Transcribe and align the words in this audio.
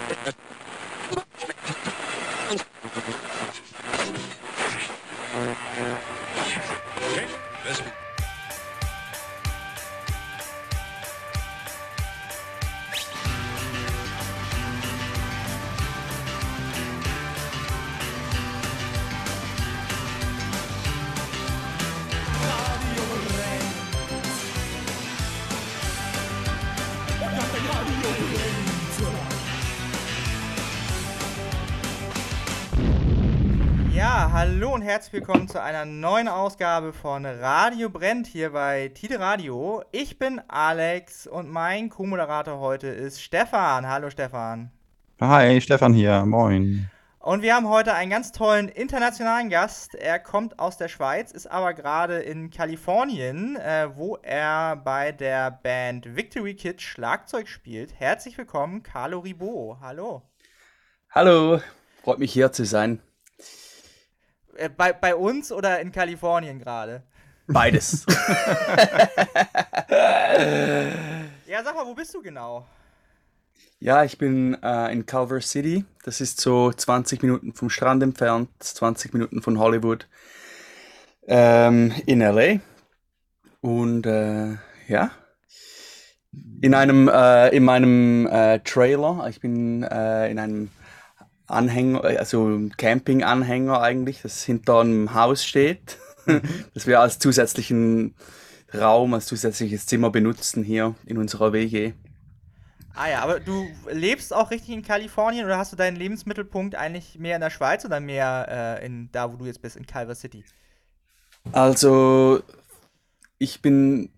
Yeah. 0.00 0.32
herzlich 34.98 35.12
willkommen 35.12 35.46
zu 35.46 35.62
einer 35.62 35.84
neuen 35.84 36.26
Ausgabe 36.26 36.92
von 36.92 37.24
Radio 37.24 37.88
Brennt 37.88 38.26
hier 38.26 38.50
bei 38.50 38.88
Tide 38.88 39.20
Radio. 39.20 39.84
Ich 39.92 40.18
bin 40.18 40.40
Alex 40.48 41.28
und 41.28 41.48
mein 41.48 41.88
Co-Moderator 41.88 42.58
heute 42.58 42.88
ist 42.88 43.22
Stefan. 43.22 43.86
Hallo 43.86 44.10
Stefan. 44.10 44.72
Hi, 45.20 45.60
Stefan 45.60 45.94
hier. 45.94 46.24
Moin. 46.26 46.90
Und 47.20 47.42
wir 47.42 47.54
haben 47.54 47.68
heute 47.68 47.94
einen 47.94 48.10
ganz 48.10 48.32
tollen 48.32 48.68
internationalen 48.68 49.50
Gast. 49.50 49.94
Er 49.94 50.18
kommt 50.18 50.58
aus 50.58 50.78
der 50.78 50.88
Schweiz, 50.88 51.30
ist 51.30 51.46
aber 51.46 51.74
gerade 51.74 52.18
in 52.18 52.50
Kalifornien, 52.50 53.54
äh, 53.54 53.90
wo 53.94 54.16
er 54.16 54.74
bei 54.74 55.12
der 55.12 55.52
Band 55.52 56.16
Victory 56.16 56.54
Kid 56.54 56.82
Schlagzeug 56.82 57.46
spielt. 57.46 57.94
Herzlich 58.00 58.36
willkommen, 58.36 58.82
Carlo 58.82 59.20
Ribot. 59.20 59.76
Hallo. 59.80 60.22
Hallo, 61.10 61.60
freut 62.02 62.18
mich 62.18 62.32
hier 62.32 62.50
zu 62.50 62.64
sein. 62.64 63.00
Äh, 64.58 64.68
bei, 64.68 64.92
bei 64.92 65.14
uns 65.14 65.52
oder 65.52 65.80
in 65.80 65.92
Kalifornien 65.92 66.58
gerade? 66.58 67.02
Beides. 67.46 68.04
ja, 71.46 71.62
sag 71.64 71.74
mal, 71.74 71.86
wo 71.86 71.94
bist 71.94 72.12
du 72.12 72.20
genau? 72.20 72.66
Ja, 73.78 74.02
ich 74.02 74.18
bin 74.18 74.60
äh, 74.62 74.92
in 74.92 75.06
Culver 75.06 75.40
City. 75.40 75.84
Das 76.02 76.20
ist 76.20 76.40
so 76.40 76.72
20 76.72 77.22
Minuten 77.22 77.54
vom 77.54 77.70
Strand 77.70 78.02
entfernt, 78.02 78.50
20 78.58 79.14
Minuten 79.14 79.40
von 79.40 79.60
Hollywood. 79.60 80.08
Ähm, 81.28 81.94
in 82.06 82.18
LA. 82.20 82.58
Und 83.60 84.06
äh, 84.06 84.56
ja, 84.88 85.12
in 86.60 86.74
einem, 86.74 87.08
äh, 87.08 87.48
in 87.50 87.64
meinem 87.64 88.26
äh, 88.26 88.58
Trailer. 88.60 89.26
Ich 89.28 89.40
bin 89.40 89.84
äh, 89.84 90.28
in 90.30 90.40
einem 90.40 90.70
Anhänger, 91.48 92.04
also 92.04 92.60
Camping-Anhänger 92.76 93.80
eigentlich, 93.80 94.22
das 94.22 94.44
hinter 94.44 94.80
einem 94.80 95.14
Haus 95.14 95.44
steht, 95.44 95.98
mhm. 96.26 96.42
das 96.74 96.86
wir 96.86 97.00
als 97.00 97.18
zusätzlichen 97.18 98.14
Raum, 98.74 99.14
als 99.14 99.26
zusätzliches 99.26 99.86
Zimmer 99.86 100.10
benutzen 100.10 100.62
hier 100.62 100.94
in 101.06 101.18
unserer 101.18 101.52
WG. 101.52 101.94
Ah 102.94 103.08
ja, 103.08 103.22
aber 103.22 103.40
du 103.40 103.66
lebst 103.90 104.34
auch 104.34 104.50
richtig 104.50 104.70
in 104.70 104.82
Kalifornien 104.82 105.44
oder 105.44 105.56
hast 105.56 105.72
du 105.72 105.76
deinen 105.76 105.96
Lebensmittelpunkt 105.96 106.74
eigentlich 106.74 107.18
mehr 107.18 107.36
in 107.36 107.40
der 107.40 107.50
Schweiz 107.50 107.84
oder 107.84 108.00
mehr 108.00 108.78
äh, 108.80 108.86
in 108.86 109.08
da, 109.12 109.32
wo 109.32 109.36
du 109.36 109.46
jetzt 109.46 109.62
bist, 109.62 109.76
in 109.76 109.86
Culver 109.86 110.16
City? 110.16 110.44
Also, 111.52 112.42
ich 113.38 113.62
bin, 113.62 114.10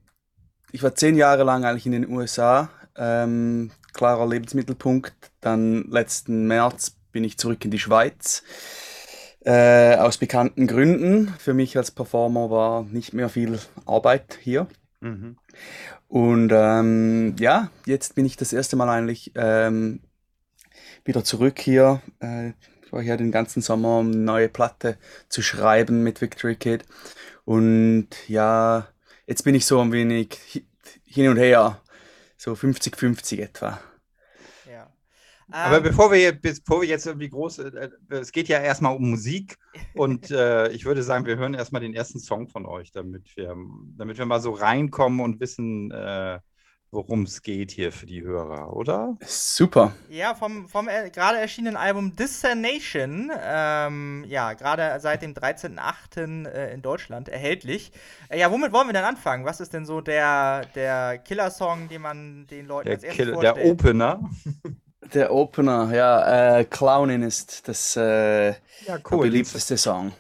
ich 0.73 0.83
war 0.83 0.95
zehn 0.95 1.17
Jahre 1.17 1.45
lang 1.45 1.65
eigentlich 1.65 1.87
in 1.87 1.93
den 1.93 2.09
USA, 2.09 2.71
ähm, 2.97 3.71
klarer 3.93 4.27
Lebensmittelpunkt. 4.27 5.31
Dann 5.41 5.85
letzten 5.91 6.47
März 6.47 6.97
bin 7.13 7.25
ich 7.25 7.39
zurück 7.39 7.65
in 7.65 7.71
die 7.71 7.79
Schweiz. 7.79 8.43
Äh, 9.45 9.97
aus 9.97 10.19
bekannten 10.19 10.67
Gründen. 10.67 11.29
Für 11.39 11.55
mich 11.55 11.77
als 11.77 11.91
Performer 11.91 12.51
war 12.51 12.85
nicht 12.85 13.15
mehr 13.15 13.29
viel 13.29 13.59
Arbeit 13.87 14.39
hier. 14.43 14.67
Mhm. 15.01 15.37
Und 16.09 16.51
ähm, 16.53 17.37
ja, 17.39 17.71
jetzt 17.87 18.15
bin 18.15 18.27
ich 18.27 18.37
das 18.37 18.53
erste 18.53 18.77
Mal 18.77 18.89
eigentlich 18.89 19.33
ähm, 19.37 20.01
wieder 21.05 21.25
zurück 21.25 21.59
hier. 21.59 22.03
Äh, 22.21 22.51
ich 22.85 22.93
war 22.93 23.01
hier 23.01 23.17
den 23.17 23.33
ganzen 23.33 23.63
Sommer, 23.63 24.01
um 24.01 24.09
eine 24.09 24.17
neue 24.17 24.49
Platte 24.49 24.99
zu 25.29 25.43
schreiben 25.43 26.03
mit 26.03 26.21
Victory 26.21 26.57
Kid. 26.57 26.85
Und 27.45 28.09
ja, 28.29 28.89
jetzt 29.27 29.45
bin 29.45 29.55
ich 29.55 29.65
so 29.65 29.81
ein 29.81 29.93
wenig 29.93 30.65
hin 31.05 31.29
und 31.29 31.37
her, 31.37 31.81
so 32.37 32.53
50-50 32.53 33.41
etwa. 33.41 33.81
Aber 35.51 35.79
ähm, 35.79 35.83
bevor 35.83 36.13
wir, 36.13 36.33
bevor 36.33 36.83
wir 36.83 36.89
jetzt 36.89 37.07
irgendwie 37.07 37.29
groß, 37.29 37.59
äh, 37.59 37.91
es 38.09 38.33
geht 38.33 38.49
ja 38.49 38.59
erstmal 38.61 38.97
um 38.97 39.11
Musik 39.11 39.57
und 39.95 40.31
äh, 40.31 40.69
ich 40.69 40.85
würde 40.85 41.03
sagen, 41.03 41.27
wir 41.27 41.37
hören 41.37 41.55
erstmal 41.55 41.83
den 41.83 41.95
ersten 41.95 42.19
Song 42.19 42.49
von 42.49 42.67
euch, 42.67 42.93
damit 42.93 43.37
wir, 43.37 43.57
damit 43.97 44.19
wir 44.19 44.27
mal 44.27 44.41
so 44.41 44.53
reinkommen 44.53 45.21
und 45.21 45.41
wissen, 45.41 45.91
äh, 45.91 46.39
worum 46.93 47.23
es 47.23 47.43
geht 47.43 47.71
hier 47.71 47.93
für 47.93 48.07
die 48.07 48.23
Hörer, 48.23 48.75
oder? 48.75 49.17
Super. 49.25 49.93
Ja, 50.09 50.35
vom, 50.35 50.69
vom 50.69 50.89
äh, 50.89 51.11
gerade 51.11 51.39
erschienenen 51.39 51.77
Album 51.77 52.17
Destination, 52.17 53.31
ähm, 53.41 54.25
ja, 54.27 54.55
gerade 54.55 54.99
seit 55.01 55.23
dem 55.23 55.35
13.08. 55.35 56.49
Äh, 56.49 56.75
in 56.75 56.83
Deutschland 56.83 57.29
erhältlich. 57.29 57.93
Äh, 58.29 58.41
ja, 58.41 58.51
womit 58.51 58.73
wollen 58.73 58.89
wir 58.89 58.93
denn 58.93 59.05
anfangen? 59.05 59.45
Was 59.45 59.61
ist 59.61 59.73
denn 59.73 59.87
so 59.87 60.01
der, 60.01 60.63
der 60.75 61.19
Killer-Song, 61.19 61.89
den 61.89 62.03
man 62.03 62.47
den 62.49 62.67
Leuten 62.67 62.87
der 62.87 62.95
als 62.95 63.05
erstes 63.05 63.25
Kill 63.25 63.35
vorstellt? 63.35 63.57
Der 63.57 63.67
Opener. 63.67 64.31
Der 65.13 65.33
Opener, 65.33 65.91
ja, 65.93 66.59
äh, 66.59 66.61
uh, 66.61 66.65
Clownin 66.65 67.23
ist 67.23 67.67
das 67.67 67.97
äh, 67.97 68.01
uh, 68.01 68.55
ja, 68.87 68.99
cool. 69.11 69.23
beliebteste 69.23 69.77
Song. 69.77 70.13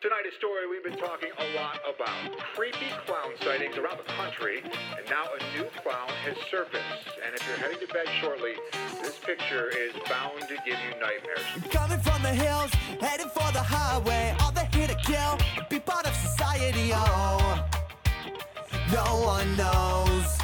Tonight, 0.00 0.26
a 0.26 0.34
story 0.36 0.66
we've 0.68 0.82
been 0.82 0.98
talking 0.98 1.30
a 1.38 1.46
lot 1.54 1.78
about. 1.86 2.36
Creepy 2.56 2.90
clown 3.06 3.32
sightings 3.44 3.78
around 3.78 3.98
the 3.98 4.12
country, 4.18 4.62
and 4.98 5.06
now 5.08 5.30
a 5.30 5.56
new 5.56 5.64
clown 5.80 6.10
has 6.26 6.36
surfaced. 6.50 7.06
And 7.24 7.36
if 7.36 7.46
you're 7.46 7.56
heading 7.56 7.78
to 7.86 7.92
bed 7.94 8.08
shortly, 8.20 8.54
this 9.00 9.16
picture 9.18 9.68
is 9.68 9.94
bound 10.10 10.42
to 10.48 10.56
give 10.66 10.78
you 10.82 10.90
nightmares. 10.98 11.46
Coming 11.70 12.00
from 12.00 12.20
the 12.22 12.34
hills, 12.34 12.72
heading 13.00 13.28
for 13.28 13.50
the 13.52 13.62
highway, 13.62 14.34
all 14.40 14.50
they're 14.50 14.68
here 14.74 14.88
to 14.88 14.98
kill, 15.06 15.38
be 15.70 15.78
part 15.78 16.04
of 16.06 16.14
society, 16.16 16.90
oh. 16.92 17.64
No 18.92 19.22
one 19.22 19.56
knows. 19.56 20.38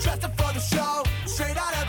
Dressed 0.00 0.24
up 0.24 0.34
for 0.40 0.52
the 0.54 0.60
show 0.60 0.99
straight 1.40 1.56
out 1.56 1.79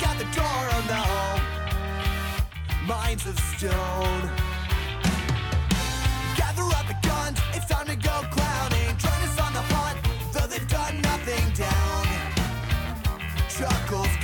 watching 0.00 0.08
at 0.08 0.18
the 0.18 0.24
door. 0.34 0.44
Oh 0.46 0.82
no, 0.88 2.86
minds 2.86 3.26
of 3.26 3.38
stone. 3.38 4.30
Gather 6.36 6.62
up 6.62 6.86
the 6.86 6.96
guns, 7.02 7.38
it's 7.54 7.66
time 7.66 7.86
to 7.86 7.96
go 7.96 8.22
clowning. 8.30 8.96
Join 8.98 9.22
us 9.22 9.40
on 9.40 9.52
the 9.52 9.62
hunt, 9.62 9.98
though 10.32 10.46
they've 10.46 10.68
done 10.68 11.00
nothing 11.00 11.52
down. 11.54 12.06
Chuckles 13.48 14.15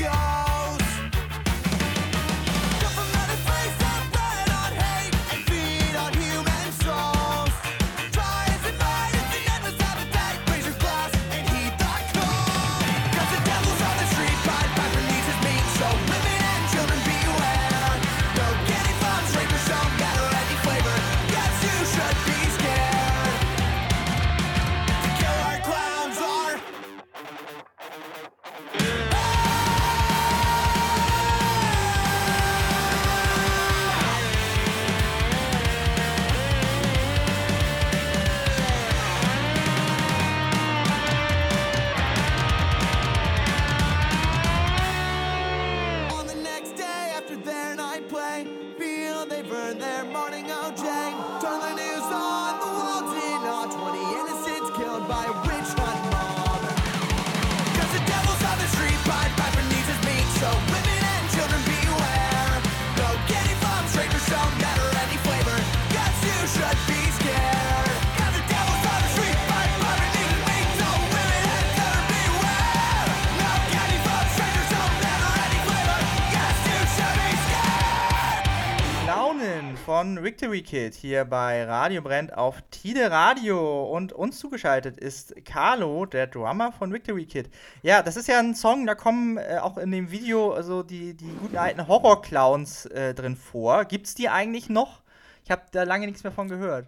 Victory 80.22 80.62
Kid 80.62 80.94
hier 80.94 81.24
bei 81.24 81.64
Radio 81.64 82.00
Brennt 82.00 82.32
auf 82.32 82.62
Tide 82.70 83.10
Radio 83.10 83.84
und 83.84 84.12
uns 84.12 84.38
zugeschaltet 84.38 84.96
ist 84.96 85.34
Carlo, 85.44 86.06
der 86.06 86.28
Drummer 86.28 86.70
von 86.72 86.92
Victory 86.92 87.26
Kid. 87.26 87.50
Ja, 87.82 88.02
das 88.02 88.16
ist 88.16 88.28
ja 88.28 88.38
ein 88.38 88.54
Song, 88.54 88.86
da 88.86 88.94
kommen 88.94 89.38
äh, 89.38 89.58
auch 89.60 89.78
in 89.78 89.90
dem 89.90 90.10
Video 90.10 90.52
also 90.52 90.82
die, 90.82 91.14
die 91.14 91.30
guten 91.40 91.56
alten 91.56 91.88
Horror-Clowns 91.88 92.86
äh, 92.86 93.14
drin 93.14 93.36
vor. 93.36 93.84
Gibt's 93.84 94.14
die 94.14 94.28
eigentlich 94.28 94.68
noch? 94.68 95.02
Ich 95.44 95.50
habe 95.50 95.62
da 95.72 95.82
lange 95.82 96.06
nichts 96.06 96.22
mehr 96.22 96.32
von 96.32 96.48
gehört. 96.48 96.86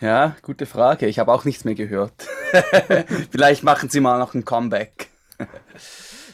Ja, 0.00 0.36
gute 0.42 0.66
Frage. 0.66 1.06
Ich 1.06 1.18
habe 1.18 1.32
auch 1.32 1.44
nichts 1.44 1.64
mehr 1.64 1.74
gehört. 1.74 2.28
Vielleicht 3.30 3.64
machen 3.64 3.88
sie 3.88 4.00
mal 4.00 4.18
noch 4.18 4.34
ein 4.34 4.44
Comeback. 4.44 5.08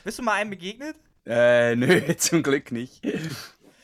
Bist 0.04 0.18
du 0.18 0.22
mal 0.22 0.34
einem 0.34 0.50
begegnet? 0.50 0.96
Äh, 1.26 1.76
nö, 1.76 2.14
zum 2.16 2.42
Glück 2.42 2.72
nicht. 2.72 3.02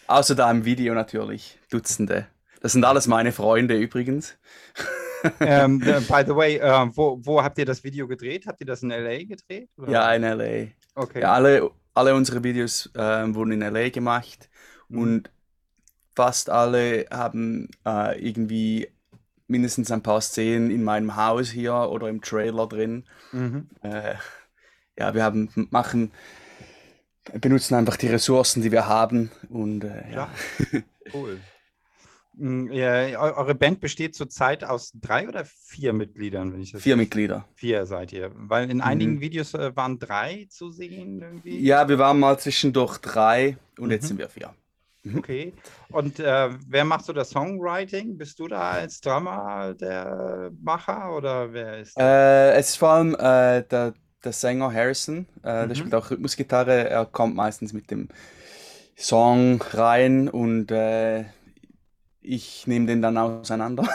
Außer 0.06 0.34
da 0.34 0.50
im 0.50 0.64
Video 0.64 0.94
natürlich. 0.94 1.58
Dutzende. 1.70 2.26
Das 2.60 2.72
sind 2.72 2.84
alles 2.84 3.06
meine 3.06 3.32
Freunde 3.32 3.76
übrigens. 3.76 4.36
ähm, 5.40 5.82
äh, 5.82 6.00
by 6.00 6.24
the 6.26 6.34
way, 6.34 6.56
äh, 6.56 6.86
wo, 6.94 7.18
wo 7.22 7.42
habt 7.42 7.58
ihr 7.58 7.64
das 7.64 7.84
Video 7.84 8.06
gedreht? 8.06 8.46
Habt 8.46 8.60
ihr 8.60 8.66
das 8.66 8.82
in 8.82 8.90
LA 8.90 9.24
gedreht? 9.24 9.70
Oder? 9.76 9.90
Ja, 9.90 10.12
in 10.14 10.22
LA. 10.22 10.68
Okay. 10.94 11.20
Ja, 11.20 11.32
alle, 11.32 11.70
alle 11.94 12.14
unsere 12.14 12.42
Videos 12.44 12.90
äh, 12.94 13.34
wurden 13.34 13.52
in 13.52 13.60
LA 13.60 13.90
gemacht 13.90 14.48
mhm. 14.88 14.98
und 14.98 15.30
fast 16.14 16.50
alle 16.50 17.06
haben 17.10 17.68
äh, 17.86 18.18
irgendwie 18.20 18.88
mindestens 19.46 19.90
ein 19.90 20.02
paar 20.02 20.20
Szenen 20.20 20.70
in 20.70 20.84
meinem 20.84 21.16
Haus 21.16 21.50
hier 21.50 21.74
oder 21.74 22.08
im 22.08 22.20
Trailer 22.20 22.66
drin. 22.66 23.04
Mhm. 23.32 23.68
Äh, 23.82 24.14
ja, 24.98 25.14
wir 25.14 25.22
haben 25.22 25.50
machen 25.70 26.12
benutzen 27.32 27.74
einfach 27.74 27.96
die 27.96 28.08
Ressourcen, 28.08 28.62
die 28.62 28.72
wir 28.72 28.86
haben 28.86 29.30
und 29.48 29.84
äh, 29.84 30.10
ja. 30.12 30.30
ja. 30.72 30.80
Cool. 31.12 31.38
Mm, 32.36 32.72
ja, 32.72 33.20
eure 33.20 33.54
Band 33.54 33.80
besteht 33.80 34.14
zurzeit 34.14 34.64
aus 34.64 34.92
drei 34.94 35.28
oder 35.28 35.44
vier 35.44 35.92
Mitgliedern, 35.92 36.52
wenn 36.52 36.60
ich 36.60 36.72
das 36.72 36.82
Vier 36.82 36.96
Mitglieder. 36.96 37.46
Vier 37.54 37.86
seid 37.86 38.12
ihr. 38.12 38.32
Weil 38.34 38.70
in 38.70 38.80
einigen 38.80 39.16
mhm. 39.16 39.20
Videos 39.20 39.54
äh, 39.54 39.76
waren 39.76 39.98
drei 39.98 40.46
zu 40.50 40.70
sehen 40.70 41.20
irgendwie. 41.20 41.60
Ja, 41.60 41.88
wir 41.88 41.98
waren 41.98 42.18
mal 42.18 42.38
zwischendurch 42.38 42.98
drei 42.98 43.56
und 43.78 43.86
mhm. 43.86 43.90
jetzt 43.92 44.08
sind 44.08 44.18
wir 44.18 44.28
vier. 44.28 44.54
Mhm. 45.04 45.18
Okay. 45.18 45.52
Und 45.90 46.18
äh, 46.18 46.50
wer 46.66 46.84
macht 46.84 47.04
so 47.04 47.12
das 47.12 47.30
Songwriting? 47.30 48.16
Bist 48.16 48.38
du 48.40 48.48
da 48.48 48.70
als 48.72 49.00
Drummer 49.00 49.74
der 49.74 50.50
Macher 50.60 51.14
oder 51.14 51.52
wer 51.52 51.78
ist? 51.78 51.96
Äh, 51.98 52.52
es 52.54 52.70
ist 52.70 52.76
vor 52.76 52.88
allem 52.90 53.14
äh, 53.14 53.62
der, 53.62 53.94
der 54.24 54.32
Sänger 54.32 54.72
Harrison. 54.72 55.26
Äh, 55.42 55.42
der 55.42 55.66
mhm. 55.66 55.74
spielt 55.74 55.94
auch 55.94 56.10
Rhythmusgitarre. 56.10 56.88
Er 56.88 57.06
kommt 57.06 57.34
meistens 57.34 57.72
mit 57.72 57.90
dem 57.90 58.08
Song 58.96 59.60
rein 59.72 60.28
und 60.28 60.70
äh, 60.70 61.24
ich 62.24 62.66
nehme 62.66 62.86
den 62.86 63.02
dann 63.02 63.18
auseinander. 63.18 63.86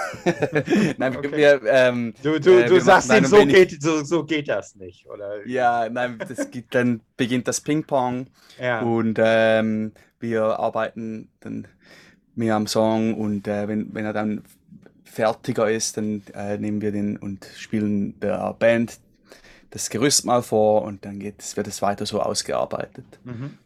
nein, 0.98 1.18
okay. 1.18 1.32
wir, 1.32 1.62
ähm, 1.66 2.14
du 2.22 2.40
du, 2.40 2.60
äh, 2.60 2.68
du 2.68 2.80
sagst 2.80 3.12
ihm, 3.12 3.26
so 3.26 3.44
geht, 3.46 3.82
so, 3.82 4.04
so 4.04 4.24
geht 4.24 4.48
das 4.48 4.76
nicht, 4.76 5.08
oder? 5.08 5.46
Ja, 5.48 5.90
nein, 5.90 6.20
das 6.20 6.52
geht, 6.52 6.68
dann 6.70 7.02
beginnt 7.18 7.48
das 7.48 7.60
Ping-Pong 7.62 8.28
ja. 8.62 8.82
und 8.82 9.18
ähm, 9.20 9.94
wir 10.20 10.44
arbeiten 10.60 11.30
dann 11.40 11.68
mehr 12.36 12.56
am 12.56 12.68
Song 12.68 13.16
und 13.16 13.48
äh, 13.48 13.68
wenn, 13.68 13.94
wenn 13.94 14.06
er 14.06 14.14
dann 14.14 14.44
fertiger 15.04 15.70
ist, 15.70 15.98
dann 15.98 16.22
äh, 16.36 16.58
nehmen 16.58 16.82
wir 16.82 16.92
den 16.92 17.18
und 17.18 17.50
spielen 17.58 18.20
der 18.20 18.54
Band 18.54 19.00
das 19.70 19.90
Gerüst 19.90 20.26
mal 20.26 20.42
vor 20.42 20.84
und 20.84 21.06
dann 21.06 21.20
geht, 21.20 21.56
wird 21.56 21.68
es 21.68 21.82
weiter 21.82 22.06
so 22.06 22.22
ausgearbeitet. 22.22 23.06
Mhm. 23.24 23.58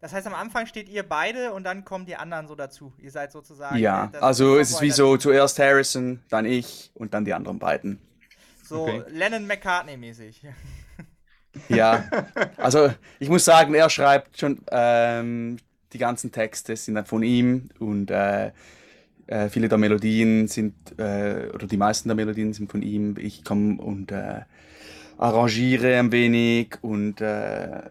Das 0.00 0.14
heißt, 0.14 0.26
am 0.26 0.34
Anfang 0.34 0.66
steht 0.66 0.88
ihr 0.88 1.02
beide 1.02 1.52
und 1.52 1.64
dann 1.64 1.84
kommen 1.84 2.06
die 2.06 2.16
anderen 2.16 2.48
so 2.48 2.54
dazu. 2.54 2.92
Ihr 2.98 3.10
seid 3.10 3.32
sozusagen. 3.32 3.76
Ja, 3.76 4.10
also 4.20 4.56
es 4.56 4.70
ist 4.70 4.80
wie 4.80 4.90
so 4.90 5.18
zuerst 5.18 5.58
Harrison, 5.58 6.20
dann 6.30 6.46
ich 6.46 6.90
und 6.94 7.12
dann 7.12 7.26
die 7.26 7.34
anderen 7.34 7.58
beiden. 7.58 8.00
So 8.64 8.84
okay. 8.84 9.02
Lennon-McCartney-mäßig. 9.08 10.42
Ja, 11.68 12.04
also 12.58 12.94
ich 13.18 13.28
muss 13.28 13.44
sagen, 13.44 13.74
er 13.74 13.90
schreibt 13.90 14.38
schon 14.38 14.60
ähm, 14.70 15.58
die 15.92 15.98
ganzen 15.98 16.30
Texte 16.30 16.76
sind 16.76 16.94
dann 16.94 17.06
von 17.06 17.24
ihm 17.24 17.70
und 17.80 18.10
äh, 18.10 18.52
äh, 19.26 19.48
viele 19.48 19.68
der 19.68 19.78
Melodien 19.78 20.48
sind, 20.48 20.74
äh, 20.98 21.48
oder 21.52 21.66
die 21.66 21.76
meisten 21.76 22.08
der 22.08 22.16
Melodien 22.16 22.52
sind 22.52 22.70
von 22.70 22.82
ihm. 22.82 23.16
Ich 23.18 23.44
komme 23.44 23.80
und 23.80 24.12
äh, 24.12 24.42
arrangiere 25.20 25.98
ein 25.98 26.12
wenig 26.12 26.78
und 26.80 27.20
äh, 27.20 27.82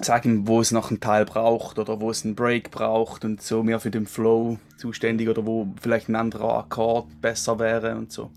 sage 0.00 0.28
ihm, 0.28 0.48
wo 0.48 0.60
es 0.60 0.72
noch 0.72 0.90
einen 0.90 0.98
Teil 0.98 1.24
braucht 1.24 1.78
oder 1.78 2.00
wo 2.00 2.10
es 2.10 2.24
einen 2.24 2.34
Break 2.34 2.72
braucht 2.72 3.24
und 3.24 3.40
so 3.40 3.62
mehr 3.62 3.78
für 3.78 3.92
den 3.92 4.06
Flow 4.06 4.58
zuständig 4.76 5.28
oder 5.28 5.46
wo 5.46 5.68
vielleicht 5.80 6.08
ein 6.08 6.16
anderer 6.16 6.58
Akkord 6.58 7.06
besser 7.20 7.60
wäre 7.60 7.94
und 7.94 8.10
so. 8.10 8.32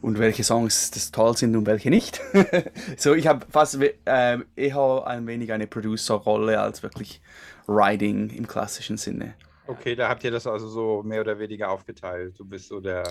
Und 0.00 0.18
welche 0.18 0.42
Songs 0.42 0.90
das 0.90 1.12
toll 1.12 1.36
sind 1.36 1.54
und 1.54 1.64
welche 1.64 1.90
nicht. 1.90 2.20
so, 2.96 3.14
ich 3.14 3.28
habe 3.28 3.46
fast 3.48 3.80
äh, 3.80 4.38
eher 4.56 5.04
ein 5.06 5.26
wenig 5.28 5.52
eine 5.52 5.68
Producer-Rolle 5.68 6.60
als 6.60 6.82
wirklich 6.82 7.22
Writing 7.68 8.30
im 8.30 8.48
klassischen 8.48 8.96
Sinne. 8.96 9.34
Okay, 9.68 9.94
da 9.94 10.08
habt 10.08 10.24
ihr 10.24 10.32
das 10.32 10.48
also 10.48 10.66
so 10.66 11.04
mehr 11.04 11.20
oder 11.20 11.38
weniger 11.38 11.70
aufgeteilt. 11.70 12.36
Du 12.36 12.44
bist 12.44 12.66
so 12.66 12.80
der 12.80 13.04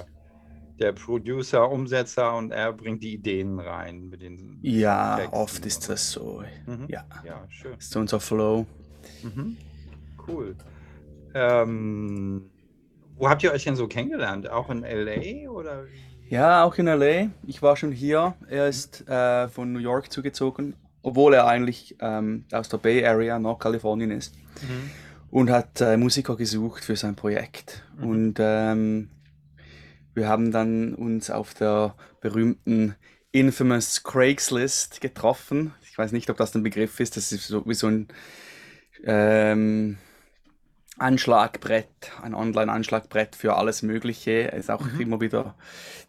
der 0.82 0.94
Producer, 0.94 1.70
Umsetzer 1.70 2.36
und 2.36 2.52
er 2.52 2.74
bringt 2.74 3.04
die 3.04 3.14
Ideen 3.14 3.60
rein 3.60 4.10
mit 4.10 4.22
den. 4.22 4.60
Ja, 4.62 5.18
Texten 5.18 5.36
oft 5.36 5.66
ist 5.66 5.90
das 5.90 6.12
so. 6.12 6.44
Mhm. 6.66 6.86
Ja. 6.88 7.06
ja, 7.24 7.46
schön. 7.50 7.74
Das 7.76 7.86
ist 7.86 7.96
unser 7.96 8.20
Flow. 8.20 8.66
Mhm. 9.24 9.58
Cool. 10.28 10.56
Ähm, 11.34 12.50
wo 13.18 13.30
habt 13.30 13.44
ihr 13.44 13.52
euch 13.52 13.64
denn 13.64 13.76
so 13.76 13.88
kennengelernt? 13.88 14.50
Auch 14.50 14.70
in 14.70 14.82
LA 14.82 15.50
oder? 15.50 15.86
Ja, 16.28 16.64
auch 16.64 16.76
in 16.78 16.88
LA. 16.88 17.30
Ich 17.46 17.62
war 17.62 17.78
schon 17.78 17.92
hier. 17.92 18.34
Er 18.50 18.68
ist 18.68 19.08
äh, 19.08 19.48
von 19.50 19.72
New 19.72 19.80
York 19.80 20.12
zugezogen, 20.12 20.76
obwohl 21.04 21.34
er 21.34 21.46
eigentlich 21.46 21.96
ähm, 22.00 22.46
aus 22.52 22.70
der 22.70 22.78
Bay 22.78 23.06
Area, 23.06 23.38
Nordkalifornien 23.38 24.12
ist. 24.12 24.34
Mhm. 24.62 24.90
Und 25.30 25.50
hat 25.50 25.80
äh, 25.80 25.96
Musiker 25.96 26.36
gesucht 26.36 26.84
für 26.84 26.96
sein 26.96 27.16
Projekt. 27.16 27.84
Mhm. 27.98 28.08
Und 28.08 28.36
ähm, 28.40 29.10
wir 30.14 30.28
haben 30.28 30.52
dann 30.52 30.94
uns 30.96 31.30
auf 31.30 31.54
der 31.54 31.96
berühmten 32.20 32.96
infamous 33.32 34.04
Craigslist 34.04 35.02
getroffen. 35.02 35.74
Ich 35.90 35.98
weiß 35.98 36.12
nicht, 36.12 36.30
ob 36.30 36.38
das 36.38 36.56
ein 36.56 36.64
Begriff 36.64 37.00
ist. 37.00 37.18
Das 37.18 37.32
ist 37.32 37.48
so 37.48 37.66
wie 37.66 37.74
so 37.74 37.88
ein 37.88 38.08
ähm, 39.04 39.98
Anschlagbrett, 40.98 42.12
ein 42.22 42.36
Online-Anschlagbrett 42.36 43.36
für 43.36 43.56
alles 43.56 43.82
Mögliche. 43.82 44.50
Ist 44.50 44.70
auch 44.70 44.82
mhm. 44.82 45.00
immer 45.00 45.22
wieder 45.22 45.56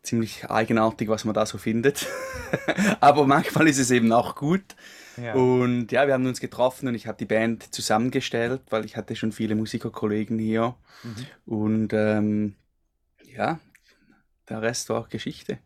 ziemlich 0.02 0.50
eigenartig, 0.50 1.08
was 1.08 1.24
man 1.24 1.34
da 1.34 1.46
so 1.46 1.58
findet. 1.58 2.06
Aber 3.00 3.26
manchmal 3.26 3.68
ist 3.68 3.78
es 3.78 3.90
eben 3.90 4.12
auch 4.12 4.34
gut. 4.34 4.74
Ja. 5.16 5.34
Und 5.34 5.92
ja, 5.92 6.06
wir 6.06 6.14
haben 6.14 6.26
uns 6.26 6.40
getroffen 6.40 6.88
und 6.88 6.94
ich 6.94 7.06
habe 7.06 7.18
die 7.18 7.26
Band 7.26 7.74
zusammengestellt, 7.74 8.62
weil 8.70 8.84
ich 8.84 8.96
hatte 8.96 9.14
schon 9.14 9.32
viele 9.32 9.54
Musikerkollegen 9.54 10.38
hier. 10.38 10.74
Mhm. 11.02 11.26
Und 11.46 11.92
ähm, 11.92 12.54
ja, 13.24 13.60
der 14.52 14.62
Rest 14.62 14.88
war 14.90 15.08
Geschichte. 15.08 15.58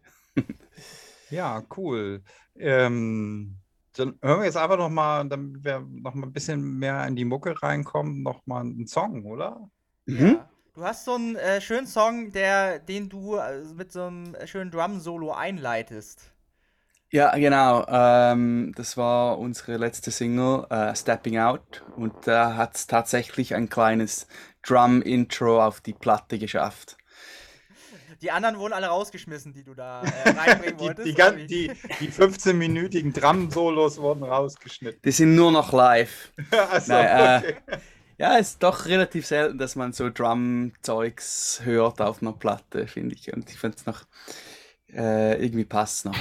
ja, 1.30 1.62
cool. 1.76 2.22
Ähm, 2.56 3.58
dann 3.96 4.18
hören 4.22 4.40
wir 4.40 4.46
jetzt 4.46 4.56
einfach 4.56 4.78
noch 4.78 4.90
mal, 4.90 5.28
damit 5.28 5.64
wir 5.64 5.80
noch 5.80 6.14
mal 6.14 6.26
ein 6.26 6.32
bisschen 6.32 6.78
mehr 6.78 7.06
in 7.06 7.16
die 7.16 7.24
Mucke 7.24 7.60
reinkommen, 7.62 8.22
noch 8.22 8.46
mal 8.46 8.60
einen 8.60 8.86
Song, 8.86 9.24
oder? 9.24 9.68
Mhm. 10.06 10.26
Ja. 10.26 10.48
Du 10.74 10.84
hast 10.84 11.06
so 11.06 11.14
einen 11.14 11.36
äh, 11.36 11.60
schönen 11.62 11.86
Song, 11.86 12.32
der, 12.32 12.78
den 12.78 13.08
du 13.08 13.36
äh, 13.36 13.62
mit 13.74 13.92
so 13.92 14.02
einem 14.02 14.36
schönen 14.44 14.70
Drum-Solo 14.70 15.32
einleitest. 15.32 16.32
Ja, 17.10 17.34
genau. 17.36 17.86
Ähm, 17.88 18.74
das 18.76 18.98
war 18.98 19.38
unsere 19.38 19.78
letzte 19.78 20.10
Single, 20.10 20.66
äh, 20.68 20.94
Stepping 20.94 21.38
Out. 21.38 21.82
Und 21.96 22.26
da 22.26 22.56
hat 22.56 22.76
es 22.76 22.86
tatsächlich 22.86 23.54
ein 23.54 23.70
kleines 23.70 24.26
Drum-Intro 24.62 25.64
auf 25.64 25.80
die 25.80 25.94
Platte 25.94 26.38
geschafft. 26.38 26.98
Die 28.22 28.30
anderen 28.30 28.58
wurden 28.58 28.72
alle 28.72 28.86
rausgeschmissen, 28.86 29.52
die 29.52 29.62
du 29.62 29.74
da 29.74 30.02
äh, 30.02 30.30
reinbringen 30.36 30.80
wolltest. 30.80 31.06
die, 31.06 31.14
die, 31.14 31.68
die, 31.68 31.70
die 32.00 32.10
15-minütigen 32.10 33.12
Drum-Solos 33.12 33.98
wurden 33.98 34.22
rausgeschnitten. 34.22 35.00
Die 35.04 35.10
sind 35.10 35.34
nur 35.34 35.52
noch 35.52 35.72
live. 35.72 36.32
Achso, 36.50 36.92
Nein, 36.92 37.06
äh, 37.06 37.38
okay. 37.38 37.80
Ja, 38.18 38.38
es 38.38 38.50
ist 38.52 38.62
doch 38.62 38.86
relativ 38.86 39.26
selten, 39.26 39.58
dass 39.58 39.76
man 39.76 39.92
so 39.92 40.08
Drum-Zeugs 40.08 41.60
hört 41.64 42.00
auf 42.00 42.22
einer 42.22 42.32
Platte, 42.32 42.86
finde 42.86 43.14
ich. 43.14 43.32
Und 43.32 43.50
ich 43.50 43.58
finde 43.58 43.76
es 43.76 43.84
noch 43.84 44.04
äh, 44.92 45.42
irgendwie 45.44 45.64
passt 45.64 46.06
noch. 46.06 46.16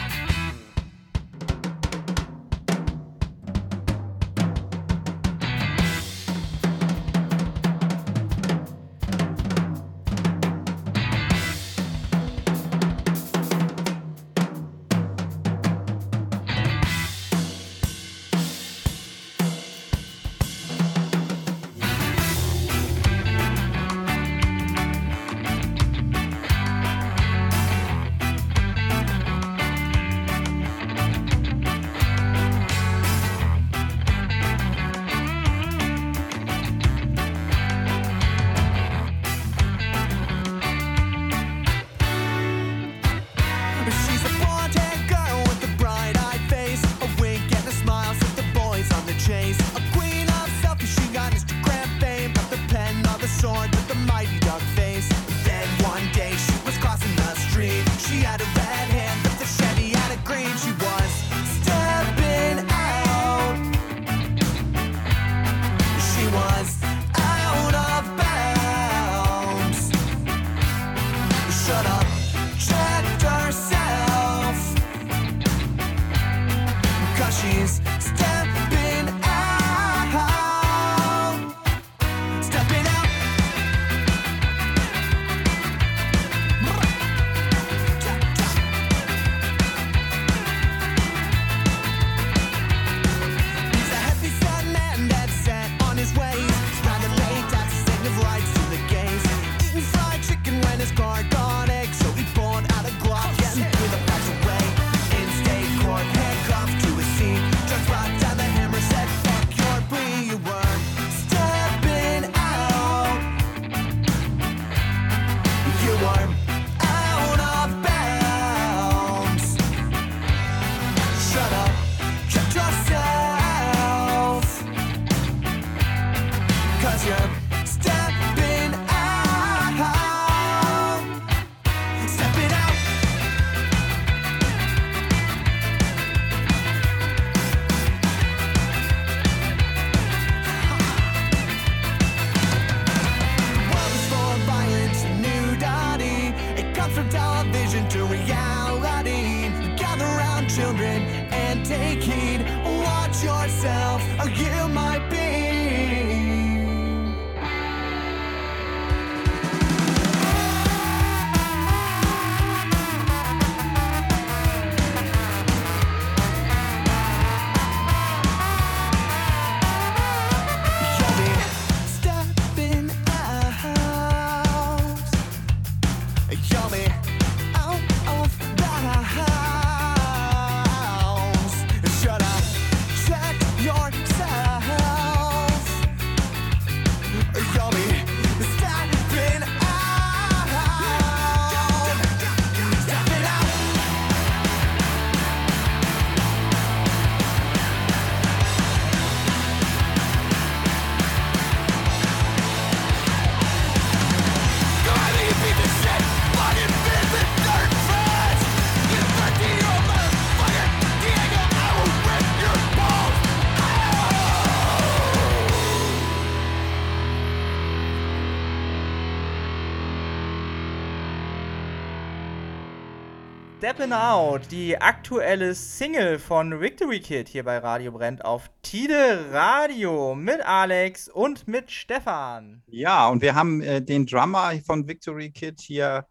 Steppin' 223.85 224.01
Out, 224.01 224.41
die 224.49 224.81
aktuelle 224.81 225.53
Single 225.53 226.17
von 226.17 226.59
Victory 226.59 226.99
Kid 226.99 227.27
hier 227.27 227.43
bei 227.43 227.59
Radio 227.59 227.91
Brennt 227.91 228.25
auf 228.25 228.49
Tide 228.63 229.27
Radio 229.31 230.15
mit 230.15 230.43
Alex 230.43 231.07
und 231.07 231.47
mit 231.47 231.69
Stefan. 231.69 232.63
Ja, 232.65 233.07
und 233.09 233.21
wir 233.21 233.35
haben 233.35 233.61
äh, 233.61 233.83
den 233.83 234.07
Drummer 234.07 234.53
von 234.65 234.87
Victory 234.87 235.29
Kid 235.29 235.61
hier 235.61 236.07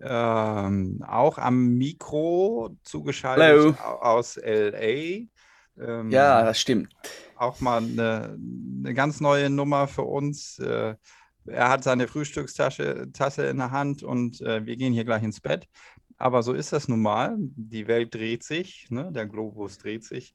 ähm, 0.00 1.04
auch 1.04 1.38
am 1.38 1.70
Mikro 1.70 2.76
zugeschaltet 2.84 3.76
Hello. 3.76 3.98
aus 4.00 4.36
LA. 4.36 5.26
Ähm, 5.76 6.10
ja, 6.10 6.44
das 6.44 6.60
stimmt. 6.60 6.94
Auch 7.34 7.58
mal 7.58 7.82
eine, 7.82 8.38
eine 8.78 8.94
ganz 8.94 9.20
neue 9.20 9.50
Nummer 9.50 9.88
für 9.88 10.02
uns. 10.02 10.60
Äh, 10.60 10.94
er 11.46 11.68
hat 11.68 11.82
seine 11.82 12.06
Frühstückstasche 12.06 13.10
Tasse 13.12 13.46
in 13.46 13.56
der 13.56 13.72
Hand 13.72 14.04
und 14.04 14.40
äh, 14.42 14.64
wir 14.66 14.76
gehen 14.76 14.92
hier 14.92 15.04
gleich 15.04 15.24
ins 15.24 15.40
Bett 15.40 15.66
aber 16.18 16.42
so 16.42 16.52
ist 16.52 16.72
das 16.72 16.88
nun 16.88 17.00
mal. 17.00 17.36
Die 17.38 17.86
Welt 17.86 18.14
dreht 18.14 18.42
sich, 18.42 18.90
ne? 18.90 19.10
der 19.12 19.26
Globus 19.26 19.78
dreht 19.78 20.04
sich. 20.04 20.34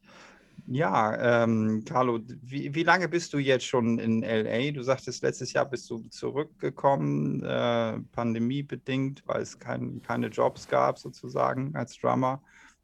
Ja, 0.65 1.43
ähm, 1.43 1.83
Carlo, 1.85 2.19
wie, 2.41 2.73
wie 2.73 2.83
lange 2.83 3.09
bist 3.09 3.33
du 3.33 3.37
jetzt 3.37 3.65
schon 3.65 3.99
in 3.99 4.21
LA? 4.21 4.71
Du 4.71 4.81
sagtest, 4.81 5.21
letztes 5.21 5.51
Jahr 5.51 5.65
bist 5.65 5.89
du 5.89 5.99
zurückgekommen, 6.09 7.43
äh, 7.43 7.99
pandemiebedingt, 8.11 9.23
weil 9.25 9.41
es 9.41 9.59
kein, 9.59 10.01
keine 10.01 10.27
Jobs 10.27 10.67
gab, 10.67 10.99
sozusagen, 10.99 11.75
als 11.75 11.97
Drummer. 11.99 12.41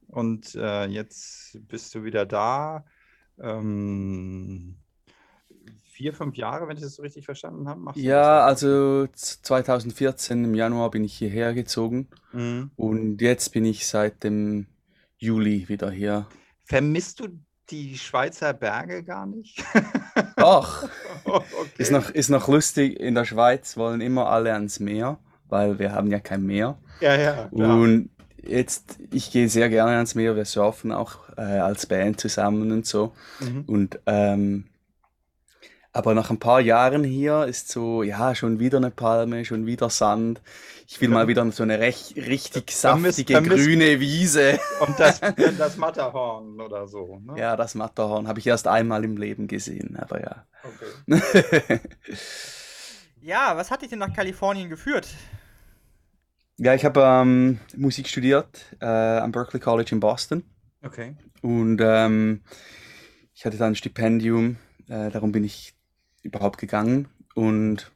Und 0.07 0.55
äh, 0.55 0.87
jetzt 0.87 1.57
bist 1.67 1.95
du 1.95 2.03
wieder 2.03 2.25
da. 2.25 2.83
Ähm, 3.39 4.75
vier, 5.99 6.13
fünf 6.13 6.37
Jahre, 6.37 6.65
wenn 6.69 6.77
ich 6.77 6.83
das 6.83 6.95
so 6.95 7.01
richtig 7.01 7.25
verstanden 7.25 7.67
habe. 7.67 7.91
ja, 7.95 8.45
also 8.45 9.05
2014 9.13 10.45
im 10.45 10.55
Januar 10.55 10.91
bin 10.91 11.03
ich 11.03 11.13
hierher 11.13 11.53
gezogen 11.53 12.07
mhm. 12.31 12.71
und 12.77 13.21
jetzt 13.21 13.49
bin 13.51 13.65
ich 13.65 13.85
seit 13.85 14.23
dem 14.23 14.67
Juli 15.17 15.67
wieder 15.67 15.91
hier. 15.91 16.25
Vermisst 16.63 17.19
du 17.19 17.27
die 17.69 17.97
Schweizer 17.97 18.53
Berge 18.53 19.03
gar 19.03 19.25
nicht? 19.25 19.61
Doch. 20.37 20.87
okay. 21.25 21.43
ist, 21.77 21.91
noch, 21.91 22.09
ist 22.11 22.29
noch 22.29 22.47
lustig, 22.47 22.97
in 22.97 23.15
der 23.15 23.25
Schweiz 23.25 23.75
wollen 23.75 23.99
immer 23.99 24.29
alle 24.29 24.53
ans 24.53 24.79
Meer, 24.79 25.19
weil 25.49 25.79
wir 25.79 25.91
haben 25.91 26.09
ja 26.09 26.21
kein 26.21 26.45
Meer. 26.45 26.77
Ja, 27.01 27.17
ja. 27.17 27.49
Klar. 27.53 27.77
Und 27.77 28.09
jetzt, 28.41 28.99
ich 29.11 29.31
gehe 29.31 29.49
sehr 29.49 29.67
gerne 29.67 29.97
ans 29.97 30.15
Meer, 30.15 30.37
wir 30.37 30.45
surfen 30.45 30.93
auch 30.93 31.27
äh, 31.35 31.41
als 31.41 31.87
Band 31.87 32.21
zusammen 32.21 32.71
und 32.71 32.85
so. 32.85 33.11
Mhm. 33.41 33.63
Und 33.67 33.99
ähm, 34.05 34.63
aber 35.91 36.13
nach 36.13 36.29
ein 36.29 36.39
paar 36.39 36.61
Jahren 36.61 37.03
hier 37.03 37.45
ist 37.45 37.69
so, 37.69 38.03
ja, 38.03 38.35
schon 38.35 38.59
wieder 38.59 38.77
eine 38.77 38.91
Palme, 38.91 39.43
schon 39.43 39.65
wieder 39.65 39.89
Sand. 39.89 40.41
Ich 40.87 41.01
will 41.01 41.09
mal 41.09 41.27
wieder 41.27 41.51
so 41.51 41.63
eine 41.63 41.79
recht, 41.79 42.15
richtig 42.15 42.71
saftige 42.71 43.33
vermisst, 43.33 43.55
grüne 43.63 43.99
Wiese. 43.99 44.59
Und 44.79 44.99
das, 44.99 45.19
das 45.57 45.77
Matterhorn 45.77 46.61
oder 46.61 46.87
so. 46.87 47.19
Ne? 47.19 47.39
Ja, 47.39 47.55
das 47.55 47.75
Matterhorn 47.75 48.27
habe 48.27 48.39
ich 48.39 48.47
erst 48.47 48.67
einmal 48.67 49.03
im 49.03 49.17
Leben 49.17 49.47
gesehen, 49.47 49.97
aber 49.97 50.21
ja. 50.21 50.45
Okay. 51.07 51.79
ja, 53.21 53.55
was 53.55 53.71
hat 53.71 53.81
dich 53.81 53.89
denn 53.89 53.99
nach 53.99 54.13
Kalifornien 54.13 54.69
geführt? 54.69 55.07
Ja, 56.57 56.75
ich 56.75 56.85
habe 56.85 57.01
ähm, 57.01 57.59
Musik 57.77 58.07
studiert 58.07 58.75
äh, 58.79 58.85
am 58.85 59.31
Berkeley 59.31 59.61
College 59.61 59.89
in 59.93 59.99
Boston. 59.99 60.43
Okay. 60.83 61.15
Und 61.41 61.79
ähm, 61.81 62.41
ich 63.33 63.45
hatte 63.45 63.57
da 63.57 63.65
ein 63.65 63.75
Stipendium, 63.75 64.57
äh, 64.87 65.09
darum 65.09 65.31
bin 65.31 65.43
ich 65.43 65.78
überhaupt 66.29 66.57
gegangen. 66.57 67.07
Und 67.35 67.91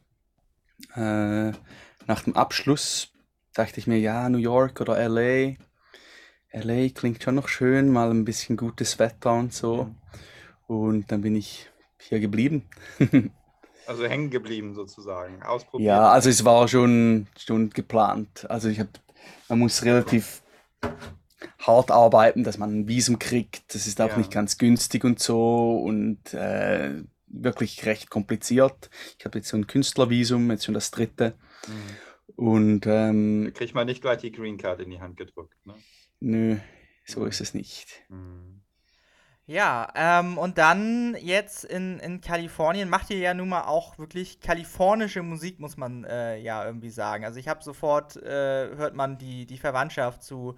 äh, 0.96 1.52
nach 2.08 2.24
dem 2.24 2.36
Abschluss 2.36 3.12
dachte 3.54 3.80
ich 3.80 3.88
mir, 3.88 4.00
ja, 4.00 4.30
New 4.30 4.38
York 4.38 4.82
oder 4.82 4.98
LA. 5.08 5.56
LA 6.52 6.90
klingt 6.90 7.24
schon 7.24 7.36
noch 7.36 7.48
schön, 7.48 7.90
mal 7.90 8.12
ein 8.12 8.26
bisschen 8.26 8.58
gutes 8.58 9.00
Wetter 9.00 9.34
und 9.34 9.54
so. 9.54 9.90
Und 10.68 11.12
dann 11.12 11.22
bin 11.22 11.36
ich 11.36 11.70
hier 11.98 12.20
geblieben. 12.20 12.70
also 13.88 14.06
hängen 14.06 14.30
geblieben 14.30 14.76
sozusagen, 14.76 15.42
ausprobiert. 15.44 15.88
Ja, 15.88 16.10
also 16.10 16.30
es 16.30 16.46
war 16.46 16.68
schon, 16.68 17.28
schon 17.38 17.70
geplant. 17.70 18.50
Also 18.50 18.70
ich 18.70 18.80
habe, 18.80 18.90
man 19.50 19.60
muss 19.60 19.84
relativ 19.84 20.44
hart 21.60 21.92
arbeiten, 21.92 22.44
dass 22.44 22.58
man 22.58 22.72
ein 22.72 22.88
Visum 22.88 23.20
kriegt. 23.20 23.74
Das 23.74 23.88
ist 23.88 24.00
auch 24.02 24.10
ja. 24.10 24.18
nicht 24.18 24.32
ganz 24.32 24.58
günstig 24.58 25.04
und 25.04 25.20
so. 25.20 25.78
Und 25.78 26.34
äh, 26.34 27.04
wirklich 27.34 27.86
recht 27.86 28.10
kompliziert. 28.10 28.90
Ich 29.18 29.26
habe 29.26 29.40
jetzt 29.40 29.50
so 29.50 29.58
ein 29.58 29.68
Künstlervisum, 29.68 30.50
jetzt 30.52 30.66
schon 30.66 30.74
das 30.74 30.92
dritte. 30.92 31.36
Mhm. 31.68 32.36
Und 32.36 32.88
ähm, 32.88 33.52
kriegt 33.54 33.76
man 33.76 33.86
nicht 33.86 34.02
gleich 34.02 34.20
die 34.20 34.32
Green 34.32 34.58
Card 34.58 34.80
in 34.80 34.90
die 34.90 35.00
Hand 35.00 35.18
gedrückt, 35.18 35.58
ne? 35.66 35.76
Nö, 36.20 36.58
so 37.06 37.26
ist 37.26 37.42
es 37.42 37.54
nicht. 37.54 38.04
Mhm. 38.10 38.62
Ja, 39.46 39.90
ähm, 39.96 40.38
und 40.38 40.58
dann 40.58 41.18
jetzt 41.20 41.66
in, 41.66 42.00
in 42.00 42.22
Kalifornien 42.22 42.88
macht 42.88 43.10
ihr 43.10 43.18
ja 43.18 43.34
nun 43.34 43.50
mal 43.50 43.64
auch 43.64 43.98
wirklich 43.98 44.40
kalifornische 44.40 45.22
Musik, 45.22 45.60
muss 45.60 45.76
man 45.76 46.06
äh, 46.06 46.38
ja 46.38 46.66
irgendwie 46.66 46.90
sagen. 46.90 47.26
Also 47.26 47.40
ich 47.40 47.50
habe 47.50 47.62
sofort, 47.62 48.16
äh, 48.16 48.70
hört 48.78 48.96
man 48.96 49.18
die, 49.18 49.46
die 49.46 49.58
Verwandtschaft 49.58 50.24
zu 50.24 50.56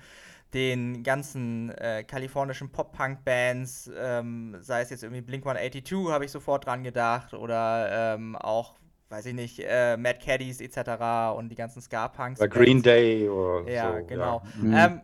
den 0.53 1.03
ganzen 1.03 1.69
äh, 1.71 2.03
kalifornischen 2.03 2.71
Pop-Punk-Bands, 2.71 3.91
ähm, 3.97 4.55
sei 4.61 4.81
es 4.81 4.89
jetzt 4.89 5.03
irgendwie 5.03 5.21
Blink 5.21 5.45
182, 5.45 6.11
habe 6.11 6.25
ich 6.25 6.31
sofort 6.31 6.65
dran 6.65 6.83
gedacht, 6.83 7.33
oder 7.33 8.15
ähm, 8.15 8.35
auch, 8.35 8.75
weiß 9.09 9.25
ich 9.27 9.33
nicht, 9.33 9.59
äh, 9.59 9.97
Mad 9.97 10.19
Caddies 10.23 10.61
etc. 10.61 11.37
und 11.37 11.49
die 11.49 11.55
ganzen 11.55 11.81
Ska-Punks. 11.81 12.39
Green 12.49 12.81
Day 12.81 13.27
oder 13.27 13.69
ja, 13.69 13.99
so. 13.99 14.05
Genau. 14.05 14.41
Ja, 14.45 14.61
genau. 14.61 14.77
Ähm, 14.77 15.01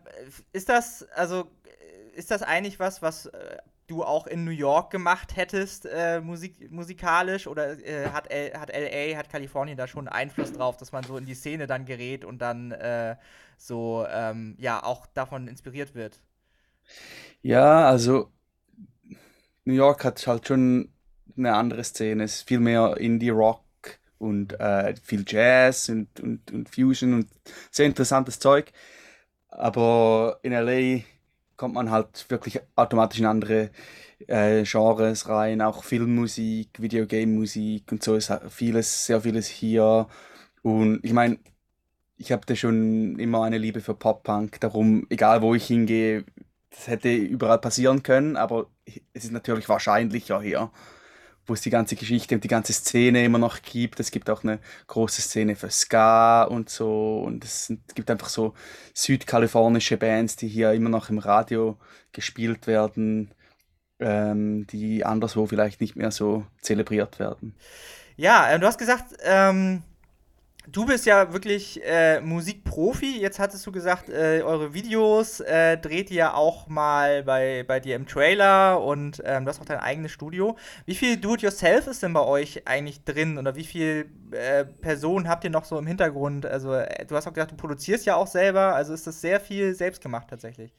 ist 0.54 0.70
das, 0.70 1.08
also, 1.15 1.48
ist 2.13 2.32
das 2.32 2.44
eigentlich 2.44 2.80
was, 2.80 3.02
was 3.02 3.26
äh, 3.26 3.58
du 3.88 4.04
auch 4.04 4.28
in 4.28 4.46
New 4.46 4.52
York 4.52 4.91
gemacht 4.91 5.36
hättest, 5.36 5.86
äh, 5.86 6.22
Musik, 6.22 6.72
musikalisch? 6.72 7.48
Oder 7.48 7.78
äh, 7.80 8.10
hat, 8.10 8.32
L 8.32 8.54
hat 8.58 8.70
LA, 8.70 9.17
hat 9.17 9.30
Kalifornien 9.30 9.78
da 9.78 9.88
schon 9.88 10.08
Einfluss 10.08 10.54
drauf, 10.54 10.78
dass 10.78 10.91
man 10.91 11.04
so 11.04 11.17
in 11.17 11.26
die 11.26 11.36
Szene 11.36 11.67
dann 11.67 11.86
gerät 11.86 12.24
und 12.26 12.39
dann 12.41 12.72
äh, 12.72 13.15
so, 13.58 14.06
ähm, 14.10 14.56
ja, 14.60 14.84
auch 14.84 15.08
davon 15.08 15.48
inspiriert 15.48 15.94
wird? 15.96 16.20
Ja, 17.41 17.88
also 17.88 18.32
New 19.65 19.74
York 19.74 20.04
hat 20.04 20.26
halt 20.28 20.48
schon 20.48 20.89
eine 21.38 21.56
andere 21.56 21.84
Szene. 21.84 22.24
Es 22.24 22.36
ist 22.38 22.48
viel 22.48 22.60
mehr 22.60 22.98
Indie-Rock 22.98 23.63
und 24.17 24.60
äh, 24.60 24.96
viel 25.04 25.24
Jazz 25.28 25.89
und, 25.89 26.20
und, 26.20 26.52
und 26.52 26.70
Fusion 26.70 27.13
und 27.13 27.28
sehr 27.72 27.86
interessantes 27.88 28.39
Zeug. 28.39 28.72
Aber 29.50 30.39
in 30.44 30.54
LA 30.54 31.04
kommt 31.62 31.76
man 31.76 31.91
halt 31.91 32.26
wirklich 32.30 32.60
automatisch 32.76 33.19
in 33.19 33.28
andere 33.28 33.69
äh, 34.26 34.63
Genres 34.63 35.30
rein, 35.30 35.62
auch 35.62 35.84
Filmmusik, 35.84 36.82
Videogame-Musik 36.82 37.91
und 37.91 38.04
so 38.04 38.15
ist 38.15 38.34
vieles, 38.50 39.06
sehr 39.06 39.21
vieles 39.21 39.45
hier. 39.45 40.08
Und 40.63 41.02
ich 41.04 41.13
meine, 41.13 41.38
ich 42.17 42.32
habe 42.32 42.47
da 42.47 42.56
schon 42.56 43.19
immer 43.19 43.43
eine 43.43 43.60
Liebe 43.60 43.80
für 43.82 43.93
Pop-Punk, 43.93 44.60
darum, 44.60 45.06
egal 45.12 45.43
wo 45.43 45.54
ich 45.54 45.67
hingehe, 45.67 46.26
das 46.71 46.88
hätte 46.88 47.13
überall 47.13 47.60
passieren 47.60 48.02
können, 48.02 48.38
aber 48.38 48.65
es 49.13 49.26
ist 49.26 49.32
natürlich 49.32 49.69
wahrscheinlicher 49.69 50.41
hier 50.41 50.71
wo 51.45 51.54
es 51.54 51.62
die 51.62 51.69
ganze 51.69 51.95
Geschichte 51.95 52.36
und 52.36 52.43
die 52.43 52.47
ganze 52.47 52.73
Szene 52.73 53.25
immer 53.25 53.38
noch 53.38 53.62
gibt. 53.62 53.99
Es 53.99 54.12
gibt 54.12 54.30
auch 54.30 54.43
eine 54.43 54.60
große 54.88 55.21
Szene 55.21 55.56
für 55.56 55.69
Ska 55.69 56.43
und 56.43 56.69
so. 56.69 57.21
Und 57.25 57.43
es, 57.43 57.73
gibt 57.95 58.10
einfach 58.12 58.30
so 58.30 58.54
südkalifornische 58.93 59.97
Bands, 59.97 60.36
die 60.36 60.47
hier 60.47 60.71
immer 60.73 60.89
noch 60.89 61.10
im 61.10 61.17
Radio 61.17 61.77
gespielt 62.12 62.67
werden, 62.67 63.34
ähm, 63.99 64.67
die 64.67 65.04
anderswo 65.06 65.45
vielleicht 65.47 65.82
nicht 65.82 65.95
mehr 65.95 66.12
so 66.12 66.45
zelebriert 66.62 67.19
werden. 67.19 67.56
Ja, 68.15 68.51
äh, 68.51 68.60
du 68.60 68.67
hast 68.67 68.77
gesagt, 68.77 69.17
ähm, 69.23 69.84
Du 70.67 70.86
bist 70.86 71.08
ja 71.08 71.34
wirklich 71.34 71.82
äh, 71.84 72.21
Musikprofi. 72.21 73.19
Jetzt 73.19 73.39
hattest 73.39 73.65
du 73.65 73.71
gesagt, 73.71 74.10
äh, 74.10 74.41
eure 74.43 74.76
Videos 74.76 75.39
äh, 75.39 75.78
dreht 75.78 76.12
ihr 76.12 76.36
auch 76.36 76.67
mal 76.67 77.24
bei, 77.24 77.63
bei 77.67 77.80
dir 77.80 77.95
im 77.95 78.06
Trailer 78.06 78.80
und 78.80 79.24
ähm, 79.26 79.43
du 79.43 79.50
hast 79.50 79.60
auch 79.60 79.65
dein 79.65 79.80
eigenes 79.80 80.12
Studio. 80.12 80.56
Wie 80.86 80.93
viel 80.93 81.17
Do-it-yourself 81.17 81.88
ist 81.88 82.04
denn 82.04 82.13
bei 82.13 82.21
euch 82.21 82.67
eigentlich 82.67 83.04
drin 83.04 83.39
oder 83.39 83.56
wie 83.56 83.63
viele 83.63 84.06
äh, 84.32 84.63
Personen 84.65 85.28
habt 85.28 85.43
ihr 85.43 85.50
noch 85.50 85.65
so 85.65 85.80
im 85.80 85.88
Hintergrund? 85.88 86.45
Also, 86.45 86.76
äh, 86.76 87.06
du 87.08 87.15
hast 87.15 87.28
auch 87.28 87.34
gesagt, 87.34 87.52
du 87.52 87.58
produzierst 87.58 88.06
ja 88.06 88.15
auch 88.15 88.28
selber. 88.28 88.76
Also 88.76 88.93
ist 88.93 89.08
das 89.08 89.19
sehr 89.19 89.39
viel 89.39 89.74
selbst 89.74 90.02
gemacht 90.02 90.28
tatsächlich? 90.30 90.71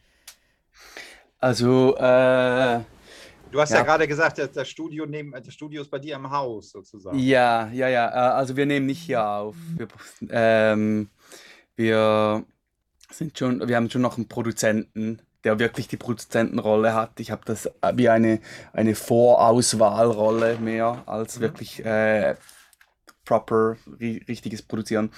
Also, 1.41 1.97
äh, 1.97 2.81
Du 3.53 3.61
hast 3.61 3.71
ja, 3.71 3.79
ja 3.79 3.83
gerade 3.85 4.09
gesagt, 4.09 4.41
das 4.55 4.69
Studio, 4.69 5.05
neben, 5.05 5.31
das 5.33 5.53
Studio 5.53 5.83
ist 5.83 5.91
bei 5.91 5.99
dir 5.99 6.17
im 6.17 6.31
Haus 6.31 6.71
sozusagen. 6.71 7.19
Ja, 7.19 7.69
ja, 7.69 7.89
ja. 7.89 8.09
Äh, 8.09 8.33
also 8.33 8.57
wir 8.57 8.65
nehmen 8.65 8.87
nicht 8.87 9.03
hier 9.03 9.25
auf. 9.25 9.55
Wir, 9.77 9.89
ähm, 10.31 11.11
wir 11.77 12.45
sind 13.11 13.39
schon, 13.39 13.69
wir 13.69 13.77
haben 13.77 13.91
schon 13.91 14.01
noch 14.01 14.17
einen 14.17 14.27
Produzenten, 14.27 15.21
der 15.45 15.59
wirklich 15.59 15.87
die 15.87 15.99
Produzentenrolle 15.99 16.95
hat. 16.95 17.21
Ich 17.21 17.31
habe 17.31 17.43
das 17.45 17.71
wie 17.95 18.09
eine, 18.09 18.41
eine 18.73 18.95
Vorauswahlrolle 18.95 20.57
mehr 20.59 21.03
als 21.05 21.37
mhm. 21.37 21.43
wirklich 21.43 21.85
äh, 21.85 22.37
proper, 23.27 23.77
richtiges 24.01 24.63
Produzieren. 24.63 25.11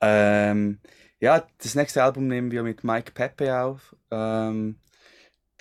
Ähm, 0.00 0.78
ja, 1.18 1.44
das 1.60 1.74
nächste 1.74 2.02
Album 2.04 2.28
nehmen 2.28 2.52
wir 2.52 2.62
mit 2.62 2.84
Mike 2.84 3.10
Pepe 3.12 3.60
auf. 3.60 3.96
Ähm, 4.12 4.76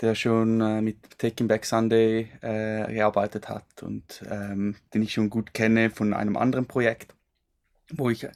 der 0.02 0.16
schon 0.16 0.62
äh, 0.62 0.82
mit 0.82 1.20
Taking 1.20 1.48
Back 1.48 1.66
Sunday 1.66 2.30
äh, 2.42 2.92
gearbeitet 2.92 3.50
hat 3.50 3.84
und 3.84 4.24
ähm, 4.30 4.76
den 4.94 5.04
ich 5.04 5.14
schon 5.14 5.30
gut 5.30 5.54
kenne 5.54 5.90
von 5.90 6.14
einem 6.14 6.38
anderen 6.38 6.66
Projekt, 6.66 7.14
wo 7.92 8.10
ich 8.10 8.28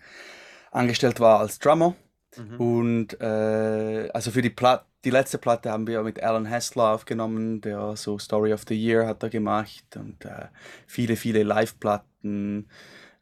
angestellt 0.71 1.19
war 1.19 1.39
als 1.39 1.59
Drummer. 1.59 1.95
Mhm. 2.37 2.59
Und 2.59 3.21
äh, 3.21 4.09
also 4.13 4.31
für 4.31 4.41
die, 4.41 4.49
Plat 4.49 4.85
die 5.05 5.11
letzte 5.11 5.37
Platte 5.37 5.71
haben 5.71 5.87
wir 5.87 6.01
mit 6.01 6.21
Alan 6.21 6.45
Hessler 6.45 6.93
aufgenommen, 6.93 7.61
der 7.61 7.95
so 7.95 8.17
Story 8.17 8.53
of 8.53 8.63
the 8.67 8.75
Year 8.75 9.07
hat 9.07 9.21
er 9.21 9.29
gemacht 9.29 9.95
und 9.95 10.25
äh, 10.25 10.47
viele, 10.87 11.15
viele 11.15 11.43
Live-Platten, 11.43 12.67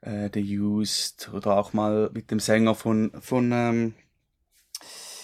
äh, 0.01 0.29
The 0.33 0.59
Used 0.59 1.29
oder 1.33 1.57
auch 1.57 1.73
mal 1.73 2.09
mit 2.13 2.31
dem 2.31 2.39
Sänger 2.39 2.73
von, 2.73 3.11
von 3.19 3.51
ähm, 3.51 3.93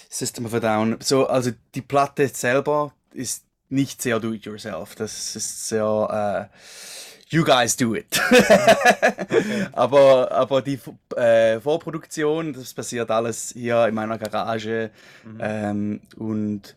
System 0.10 0.45
of 0.45 0.53
a 0.53 0.60
Down. 0.60 0.97
So, 0.99 1.27
also 1.27 1.51
die 1.75 1.82
Platte 1.82 2.27
selber 2.27 2.93
ist 3.13 3.45
nicht 3.69 4.02
sehr 4.02 4.19
do-it-yourself. 4.19 4.95
Das 4.95 5.36
ist 5.36 5.67
sehr, 5.67 6.50
äh, 6.52 7.36
you 7.36 7.43
guys 7.43 7.76
do 7.76 7.95
it. 7.95 8.19
okay. 8.32 9.67
aber, 9.74 10.32
aber 10.32 10.62
die 10.62 10.80
äh, 11.15 11.60
Vorproduktion, 11.60 12.54
das 12.54 12.74
passiert 12.74 13.12
alles 13.12 13.52
hier 13.54 13.88
in 13.88 13.95
meiner 13.95 14.17
Garage. 14.17 14.91
Mhm. 15.24 15.38
Ähm, 15.39 16.02
und 16.17 16.76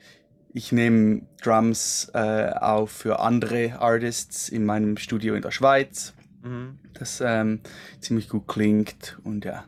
ich 0.53 0.71
nehme 0.71 1.23
Drums 1.43 2.11
äh, 2.13 2.51
auf 2.51 2.91
für 2.91 3.21
andere 3.21 3.79
Artists 3.79 4.51
in 4.51 4.65
meinem 4.65 4.97
Studio 4.99 5.35
in 5.35 5.43
der 5.43 5.51
Schweiz. 5.51 6.13
mhm. 6.43 6.79
das 6.95 7.23
ähm, 7.25 7.61
ziemlich 8.01 8.29
gut 8.29 8.47
klingt 8.47 9.19
und 9.25 9.45
ja. 9.45 9.65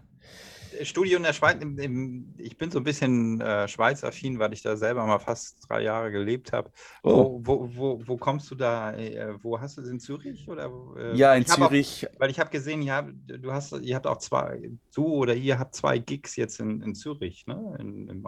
Studio 0.83 1.17
in 1.17 1.23
der 1.23 1.33
Schweiz, 1.33 1.63
im, 1.63 1.79
im, 1.79 2.35
ich 2.39 2.57
bin 2.57 2.71
so 2.71 2.79
ein 2.79 2.85
bisschen 2.85 3.41
äh, 3.41 3.69
Schweiz-affin, 3.69 4.39
weil 4.39 4.53
ich 4.53 4.63
da 4.63 4.77
selber 4.77 5.07
mal 5.07 5.19
fast 5.19 5.69
drei 5.69 5.83
Jahre 5.83 6.11
gelebt 6.11 6.53
habe. 6.53 6.71
Oh. 7.03 7.41
Wo, 7.43 7.69
wo, 7.69 7.77
wo, 7.77 8.03
wo, 8.07 8.17
kommst 8.17 8.51
du 8.51 8.55
da? 8.55 8.93
Äh, 8.93 9.35
wo 9.43 9.61
hast 9.61 9.77
du 9.77 9.83
es 9.83 9.89
in 9.89 10.01
Zürich? 10.01 10.49
Oder, 10.49 10.71
äh, 10.97 11.17
ja, 11.17 11.35
in 11.35 11.47
Zürich. 11.47 12.09
Auch, 12.09 12.21
weil 12.21 12.31
ich 12.31 12.41
habe 12.41 12.51
gesehen, 12.51 12.83
ihr 12.83 13.13
du 13.27 13.53
hast, 13.53 13.73
ihr 13.73 13.95
habt 13.95 14.07
auch 14.07 14.19
zwei, 14.19 14.71
du 14.95 15.07
oder 15.07 15.35
ihr 15.35 15.59
habt 15.59 15.75
zwei 15.75 15.99
Gigs 15.99 16.37
jetzt 16.37 16.61
in, 16.61 16.81
in 16.83 16.95
Zürich, 16.95 17.47
ne? 17.47 17.77
In, 17.79 18.09
im, 18.09 18.27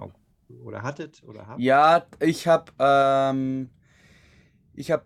oder 0.62 0.82
hattet? 0.82 1.22
Oder 1.24 1.46
habt? 1.46 1.60
Ja, 1.60 2.06
ich 2.20 2.46
habe 2.46 2.72
ähm, 2.78 3.70
ich 4.76 4.90
habe 4.90 5.04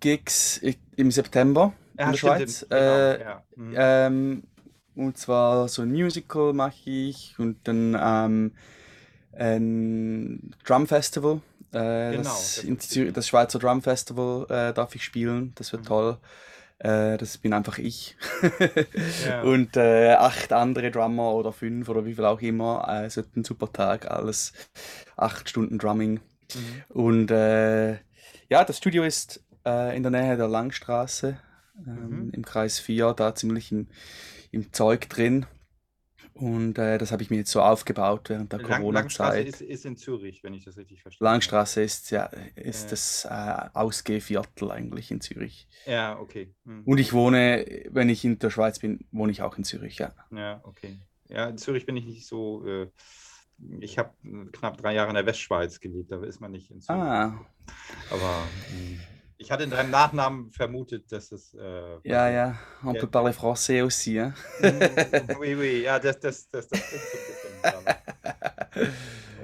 Gigs 0.00 0.60
im 0.96 1.10
September 1.10 1.72
ja, 1.98 2.06
in 2.06 2.10
der 2.12 2.18
Schweiz. 2.18 2.66
Genau, 2.68 2.82
äh, 2.82 3.20
ja. 3.20 3.42
mhm. 3.56 3.74
ähm, 3.76 4.42
und 4.94 5.16
zwar 5.16 5.68
so 5.68 5.82
ein 5.82 5.92
Musical 5.92 6.52
mache 6.52 6.90
ich 6.90 7.34
und 7.38 7.56
dann 7.64 7.96
ähm, 8.00 8.52
ein 9.32 10.54
Drum 10.64 10.86
Festival. 10.86 11.40
Äh, 11.72 12.16
genau, 12.16 12.22
das, 12.22 12.64
das, 12.66 13.12
das, 13.12 13.28
Schweizer 13.28 13.58
Drum 13.58 13.82
Festival 13.82 14.46
äh, 14.50 14.74
darf 14.74 14.94
ich 14.94 15.04
spielen. 15.04 15.52
Das 15.54 15.72
wird 15.72 15.82
mhm. 15.82 15.86
toll. 15.86 16.18
Äh, 16.78 17.16
das 17.16 17.38
bin 17.38 17.52
einfach 17.52 17.78
ich. 17.78 18.16
ja. 19.26 19.42
Und 19.42 19.76
äh, 19.76 20.14
acht 20.14 20.52
andere 20.52 20.90
Drummer 20.90 21.32
oder 21.32 21.52
fünf 21.52 21.88
oder 21.88 22.04
wie 22.04 22.14
viel 22.14 22.24
auch 22.24 22.40
immer. 22.40 22.84
Äh, 22.88 23.06
es 23.06 23.16
wird 23.16 23.34
ein 23.36 23.44
super 23.44 23.72
Tag. 23.72 24.10
Alles 24.10 24.52
acht 25.16 25.48
Stunden 25.48 25.78
Drumming. 25.78 26.20
Mhm. 26.54 26.82
Und 26.88 27.30
ja, 27.30 28.64
das 28.64 28.76
Studio 28.76 29.04
ist 29.04 29.42
in 29.64 30.02
der 30.02 30.10
Nähe 30.10 30.36
der 30.36 30.48
Langstraße. 30.48 31.38
Ähm, 31.86 32.26
mhm. 32.26 32.30
Im 32.32 32.44
Kreis 32.44 32.78
4, 32.78 33.14
da 33.14 33.34
ziemlich 33.34 33.72
im 33.72 33.86
im 34.52 34.72
Zeug 34.72 35.08
drin. 35.08 35.46
Und 36.34 36.78
äh, 36.78 36.96
das 36.96 37.12
habe 37.12 37.22
ich 37.22 37.30
mir 37.30 37.36
jetzt 37.36 37.50
so 37.50 37.60
aufgebaut 37.60 38.30
während 38.30 38.52
der 38.52 38.60
Corona-Zeit. 38.60 38.94
Langstraße 38.94 39.40
ist, 39.40 39.60
ist, 39.60 39.84
in 39.84 39.96
Zürich, 39.96 40.42
wenn 40.42 40.54
ich 40.54 40.64
das 40.64 40.78
richtig 40.78 41.02
verstehe. 41.02 41.24
Langstraße 41.24 41.82
ist 41.82 42.10
ja 42.10 42.24
ist 42.54 42.86
äh. 42.86 42.90
das 42.90 43.24
äh, 43.26 43.68
Ausgehviertel 43.74 44.70
eigentlich 44.70 45.10
in 45.10 45.20
Zürich. 45.20 45.68
Ja, 45.84 46.18
okay. 46.18 46.54
Hm. 46.64 46.84
Und 46.84 46.98
ich 46.98 47.12
wohne, 47.12 47.84
wenn 47.90 48.08
ich 48.08 48.24
in 48.24 48.38
der 48.38 48.50
Schweiz 48.50 48.78
bin, 48.78 49.06
wohne 49.10 49.30
ich 49.30 49.42
auch 49.42 49.58
in 49.58 49.64
Zürich, 49.64 49.98
ja. 49.98 50.14
Ja, 50.30 50.60
okay. 50.64 50.98
Ja, 51.28 51.48
in 51.48 51.58
Zürich 51.58 51.84
bin 51.84 51.96
ich 51.96 52.06
nicht 52.06 52.26
so. 52.26 52.66
Äh, 52.66 52.88
ich 53.80 53.98
habe 53.98 54.10
knapp 54.52 54.78
drei 54.78 54.94
Jahre 54.94 55.10
in 55.10 55.14
der 55.14 55.26
Westschweiz 55.26 55.80
gelebt, 55.80 56.10
da 56.10 56.22
ist 56.24 56.40
man 56.40 56.50
nicht 56.50 56.70
in 56.70 56.80
Zürich. 56.80 57.00
Ah. 57.00 57.46
Aber. 58.10 58.42
Mh. 58.74 59.11
Ich 59.42 59.50
hatte 59.50 59.64
in 59.64 59.70
deinem 59.70 59.90
Nachnamen 59.90 60.52
vermutet, 60.52 61.10
dass 61.10 61.32
es. 61.32 61.52
Äh, 61.54 61.98
ja, 62.04 62.30
ja, 62.30 62.58
on 62.84 62.94
peut 62.94 63.10
parler 63.10 63.32
français 63.32 63.82
aussi. 63.82 64.20
Hein? 64.20 64.34
oui, 65.40 65.56
oui, 65.56 65.82
ja, 65.82 65.98
das, 65.98 66.20
das, 66.20 66.48
das, 66.48 66.68
das, 66.68 66.80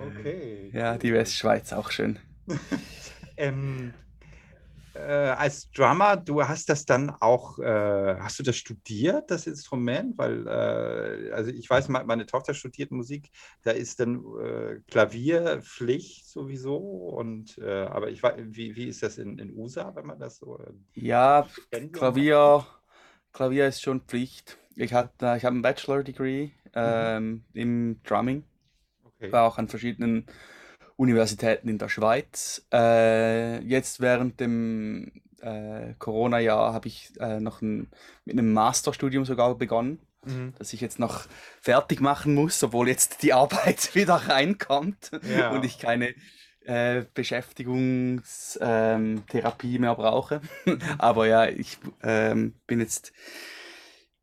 Okay. 0.07 0.71
Ja, 0.73 0.97
die 0.97 1.13
Westschweiz 1.13 1.73
auch 1.73 1.91
schön. 1.91 2.21
ähm, 3.37 3.89
äh, 3.89 4.08
als 5.01 5.71
Drummer, 5.71 6.17
du 6.17 6.43
hast 6.47 6.69
das 6.69 6.85
dann 6.85 7.11
auch, 7.11 7.59
äh, 7.59 8.17
hast 8.19 8.39
du 8.39 8.43
das 8.43 8.57
studiert, 8.57 9.31
das 9.31 9.47
Instrument? 9.47 10.17
Weil, 10.19 10.47
äh, 10.47 11.33
also 11.33 11.51
ich 11.51 11.69
weiß, 11.69 11.89
meine 11.89 12.27
Tochter 12.27 12.55
studiert 12.55 12.91
Musik, 12.91 13.31
da 13.63 13.71
ist 13.71 14.01
dann 14.01 14.25
äh, 14.41 14.81
Klavierpflicht 14.91 16.29
sowieso. 16.29 16.77
Und 16.77 17.59
äh, 17.59 17.85
aber 17.85 18.11
ich 18.11 18.23
weiß, 18.23 18.35
wie, 18.39 18.77
wie 18.77 18.89
ist 18.89 19.03
das 19.03 19.19
in, 19.19 19.39
in 19.39 19.57
USA, 19.57 19.95
wenn 19.95 20.07
man 20.07 20.19
das 20.19 20.39
so? 20.39 20.59
Äh, 20.59 20.73
ja, 20.95 21.47
Klavier, 21.93 22.67
Klavier 23.33 23.69
ist 23.69 23.83
schon 23.83 24.03
Pflicht. 24.03 24.59
Ich, 24.77 24.93
ich 24.93 24.95
habe 24.95 25.13
ein 25.21 25.63
Bachelor-Degree 25.63 26.47
mhm. 26.47 26.53
ähm, 26.75 27.31
mhm. 27.31 27.43
im 27.55 28.03
Drumming. 28.05 28.45
Okay. 29.05 29.33
War 29.33 29.45
auch 29.45 29.59
an 29.59 29.69
verschiedenen 29.69 30.27
Universitäten 30.99 31.69
in 31.69 31.79
der 31.79 31.89
Schweiz. 31.89 32.67
Äh, 32.73 33.63
jetzt 33.63 34.01
während 34.01 34.41
dem 34.41 35.13
äh, 35.41 35.95
Corona-Jahr 35.99 36.75
habe 36.75 36.89
ich 36.89 37.13
äh, 37.21 37.39
noch 37.39 37.63
ein, 37.63 37.89
mit 38.25 38.37
einem 38.37 38.53
Masterstudium 38.53 39.25
sogar 39.25 39.55
begonnen, 39.55 40.01
mhm. 40.25 40.55
das 40.59 40.73
ich 40.73 40.81
jetzt 40.81 40.99
noch 40.99 41.27
fertig 41.61 42.01
machen 42.01 42.35
muss, 42.35 42.61
obwohl 42.65 42.89
jetzt 42.89 43.23
die 43.23 43.33
Arbeit 43.33 43.95
wieder 43.97 44.17
reinkommt 44.17 45.13
ja. 45.23 45.51
und 45.51 45.65
ich 45.65 45.79
keine 45.79 46.17
äh, 46.65 47.05
Beschäftigungstherapie 47.15 49.77
ähm, 49.77 49.81
mehr 49.81 49.95
brauche. 49.95 50.41
Aber 50.99 51.29
ja, 51.29 51.47
ich 51.47 51.79
ähm, 52.03 52.55
bin 52.67 52.81
jetzt 52.81 53.13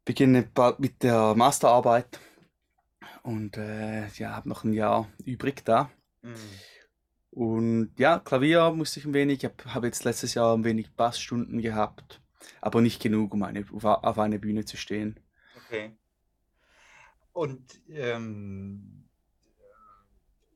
beginne 0.04 0.44
bald 0.44 0.80
mit 0.80 1.04
der 1.04 1.36
Masterarbeit 1.36 2.20
und 3.24 3.56
äh, 3.56 4.08
ja, 4.18 4.36
habe 4.36 4.50
noch 4.50 4.66
ein 4.66 4.74
Jahr 4.74 5.08
übrig 5.24 5.64
da. 5.64 5.90
Mhm. 6.26 6.36
Und 7.32 7.92
ja, 7.98 8.20
Klavier 8.20 8.72
musste 8.72 9.00
ich 9.00 9.06
ein 9.06 9.14
wenig. 9.14 9.44
Ich 9.44 9.46
habe 9.46 9.74
hab 9.74 9.84
jetzt 9.84 10.04
letztes 10.04 10.34
Jahr 10.34 10.56
ein 10.56 10.64
wenig 10.64 10.96
Bassstunden 10.96 11.62
gehabt, 11.62 12.22
aber 12.62 12.82
nicht 12.82 13.02
genug, 13.02 13.34
um 13.34 13.44
eine, 13.44 13.66
auf 13.72 14.20
eine 14.20 14.40
Bühne 14.40 14.66
zu 14.66 14.78
stehen. 14.78 15.20
Okay. 15.58 15.96
Und 17.34 17.82
ähm, 17.90 19.04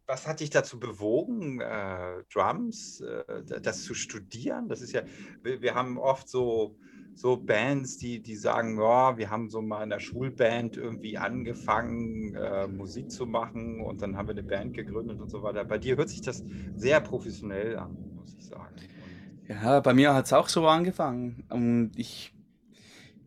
was 0.05 0.25
hat 0.25 0.39
dich 0.39 0.49
dazu 0.49 0.79
bewogen, 0.79 1.59
äh, 1.59 2.23
Drums, 2.33 3.01
äh, 3.01 3.43
das 3.61 3.83
zu 3.83 3.93
studieren? 3.93 4.69
Das 4.69 4.81
ist 4.81 4.93
ja, 4.93 5.03
wir, 5.43 5.61
wir 5.61 5.75
haben 5.75 5.97
oft 5.97 6.29
so 6.29 6.77
so 7.19 7.35
Bands, 7.35 7.97
die, 7.97 8.21
die 8.21 8.37
sagen, 8.37 8.79
ja, 8.79 9.17
wir 9.17 9.29
haben 9.29 9.49
so 9.49 9.61
mal 9.61 9.83
in 9.83 9.89
der 9.89 9.99
Schulband 9.99 10.77
irgendwie 10.77 11.17
angefangen, 11.17 12.33
äh, 12.33 12.65
Musik 12.65 13.11
zu 13.11 13.25
machen 13.25 13.81
und 13.81 14.01
dann 14.01 14.15
haben 14.15 14.29
wir 14.29 14.35
eine 14.35 14.43
Band 14.43 14.73
gegründet 14.73 15.19
und 15.19 15.29
so 15.29 15.43
weiter. 15.43 15.65
Bei 15.65 15.77
dir 15.77 15.97
hört 15.97 16.07
sich 16.07 16.21
das 16.21 16.45
sehr 16.75 17.01
professionell 17.01 17.77
an, 17.77 17.97
muss 18.15 18.33
ich 18.37 18.45
sagen. 18.45 18.73
Und 18.73 19.49
ja, 19.49 19.81
bei 19.81 19.93
mir 19.93 20.13
hat 20.13 20.27
es 20.27 20.33
auch 20.33 20.47
so 20.47 20.65
angefangen 20.65 21.43
und 21.49 21.91
ich, 21.97 22.33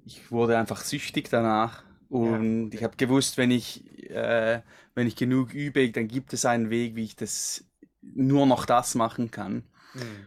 ich 0.06 0.30
wurde 0.32 0.56
einfach 0.56 0.80
süchtig 0.80 1.28
danach. 1.28 1.84
Und 2.08 2.70
ja. 2.70 2.78
ich 2.78 2.84
habe 2.84 2.96
gewusst, 2.96 3.36
wenn 3.36 3.50
ich, 3.50 4.10
äh, 4.10 4.62
wenn 4.94 5.06
ich 5.06 5.16
genug 5.16 5.52
übe, 5.52 5.90
dann 5.90 6.08
gibt 6.08 6.32
es 6.32 6.46
einen 6.46 6.70
Weg, 6.70 6.96
wie 6.96 7.04
ich 7.04 7.16
das 7.16 7.66
nur 8.00 8.46
noch 8.46 8.64
das 8.64 8.94
machen 8.94 9.30
kann. 9.30 9.64
Mhm. 9.92 10.26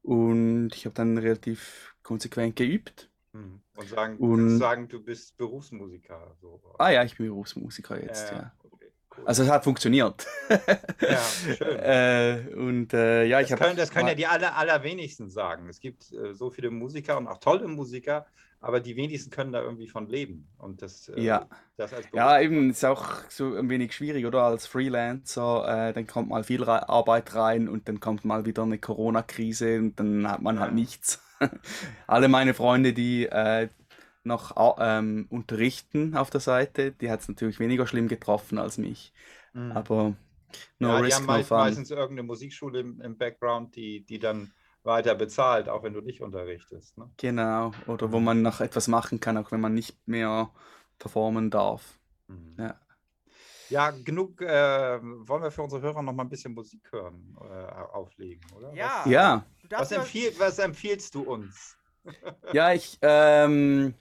Und 0.00 0.70
ich 0.74 0.86
habe 0.86 0.94
dann 0.94 1.18
relativ 1.18 1.91
konsequent 2.02 2.56
geübt. 2.56 3.08
Hm. 3.32 3.60
Und 3.74 3.88
sagen, 3.88 4.18
und, 4.18 4.58
sagen, 4.58 4.88
du 4.88 5.02
bist 5.02 5.36
Berufsmusiker. 5.38 6.36
So. 6.40 6.60
Ah 6.78 6.90
ja, 6.90 7.02
ich 7.04 7.16
bin 7.16 7.26
Berufsmusiker 7.26 8.02
jetzt, 8.02 8.30
ja. 8.30 8.36
ja. 8.36 8.52
cool. 9.16 9.24
Also 9.24 9.42
es 9.42 9.50
hat 9.50 9.64
funktioniert. 9.64 10.26
Ja, 11.00 11.18
schön. 11.56 11.78
äh, 11.78 12.54
und 12.54 12.92
äh, 12.92 13.24
ja, 13.24 13.40
das 13.40 13.50
ich 13.50 13.52
habe. 13.52 13.74
Das 13.74 13.90
können 13.90 14.08
ja 14.08 14.14
die 14.14 14.26
aller, 14.26 14.56
allerwenigsten 14.56 15.30
sagen. 15.30 15.68
Es 15.68 15.80
gibt 15.80 16.12
äh, 16.12 16.34
so 16.34 16.50
viele 16.50 16.70
Musiker 16.70 17.16
und 17.16 17.26
auch 17.26 17.38
tolle 17.38 17.68
Musiker, 17.68 18.26
aber 18.60 18.80
die 18.80 18.96
wenigsten 18.96 19.30
können 19.30 19.52
da 19.52 19.62
irgendwie 19.62 19.88
von 19.88 20.06
leben. 20.06 20.48
Und 20.58 20.82
das, 20.82 21.08
äh, 21.08 21.20
ja. 21.20 21.46
das 21.76 21.92
ja, 22.12 22.40
eben 22.40 22.70
ist 22.70 22.84
auch 22.84 23.28
so 23.28 23.54
ein 23.56 23.68
wenig 23.70 23.92
schwierig, 23.92 24.24
oder? 24.24 24.42
Als 24.42 24.66
Freelancer, 24.66 25.88
äh, 25.88 25.92
dann 25.92 26.06
kommt 26.06 26.28
mal 26.28 26.44
viel 26.44 26.64
Arbeit 26.64 27.34
rein 27.34 27.68
und 27.68 27.88
dann 27.88 28.00
kommt 28.00 28.24
mal 28.24 28.44
wieder 28.44 28.62
eine 28.62 28.78
Corona-Krise 28.78 29.78
und 29.78 29.98
dann 29.98 30.30
hat 30.30 30.42
man 30.42 30.60
halt 30.60 30.66
ja. 30.66 30.66
halt 30.66 30.74
nichts. 30.74 31.20
Alle 32.06 32.28
meine 32.28 32.54
Freunde, 32.54 32.92
die 32.92 33.26
äh, 33.26 33.68
noch 34.24 34.54
ähm, 34.78 35.26
unterrichten 35.30 36.16
auf 36.16 36.30
der 36.30 36.40
Seite, 36.40 36.92
die 36.92 37.10
hat 37.10 37.20
es 37.20 37.28
natürlich 37.28 37.58
weniger 37.58 37.86
schlimm 37.86 38.08
getroffen 38.08 38.58
als 38.58 38.78
mich. 38.78 39.12
Mhm. 39.52 39.72
Aber 39.72 40.16
no 40.78 40.88
ja, 40.88 40.98
risk, 40.98 41.08
die 41.08 41.14
haben 41.14 41.26
no 41.26 41.32
meist, 41.32 41.50
meistens 41.50 41.90
irgendeine 41.90 42.22
Musikschule 42.22 42.80
im, 42.80 43.00
im 43.00 43.16
Background, 43.16 43.74
die, 43.74 44.04
die 44.04 44.18
dann 44.18 44.52
weiter 44.84 45.14
bezahlt, 45.14 45.68
auch 45.68 45.82
wenn 45.82 45.92
du 45.92 46.00
nicht 46.00 46.20
unterrichtest. 46.20 46.98
Ne? 46.98 47.10
Genau, 47.16 47.72
oder 47.86 48.12
wo 48.12 48.20
man 48.20 48.42
noch 48.42 48.60
etwas 48.60 48.88
machen 48.88 49.20
kann, 49.20 49.36
auch 49.36 49.52
wenn 49.52 49.60
man 49.60 49.74
nicht 49.74 49.96
mehr 50.06 50.50
performen 50.98 51.50
darf. 51.50 51.98
Mhm. 52.28 52.56
Ja. 52.58 52.78
Ja, 53.72 53.90
genug. 53.90 54.42
Äh, 54.42 55.00
wollen 55.02 55.42
wir 55.42 55.50
für 55.50 55.62
unsere 55.62 55.80
Hörer 55.80 56.02
noch 56.02 56.12
mal 56.12 56.24
ein 56.24 56.28
bisschen 56.28 56.52
Musik 56.52 56.92
hören, 56.92 57.34
äh, 57.40 57.94
auflegen, 57.94 58.44
oder? 58.54 58.74
Ja. 58.74 59.00
Was, 59.02 59.10
ja. 59.10 59.46
Was, 59.80 59.92
empfiehl, 59.92 60.32
was 60.38 60.58
empfiehlst 60.58 61.14
du 61.14 61.22
uns? 61.22 61.76
ja, 62.52 62.72
ich, 62.72 62.98
ähm, 63.02 63.94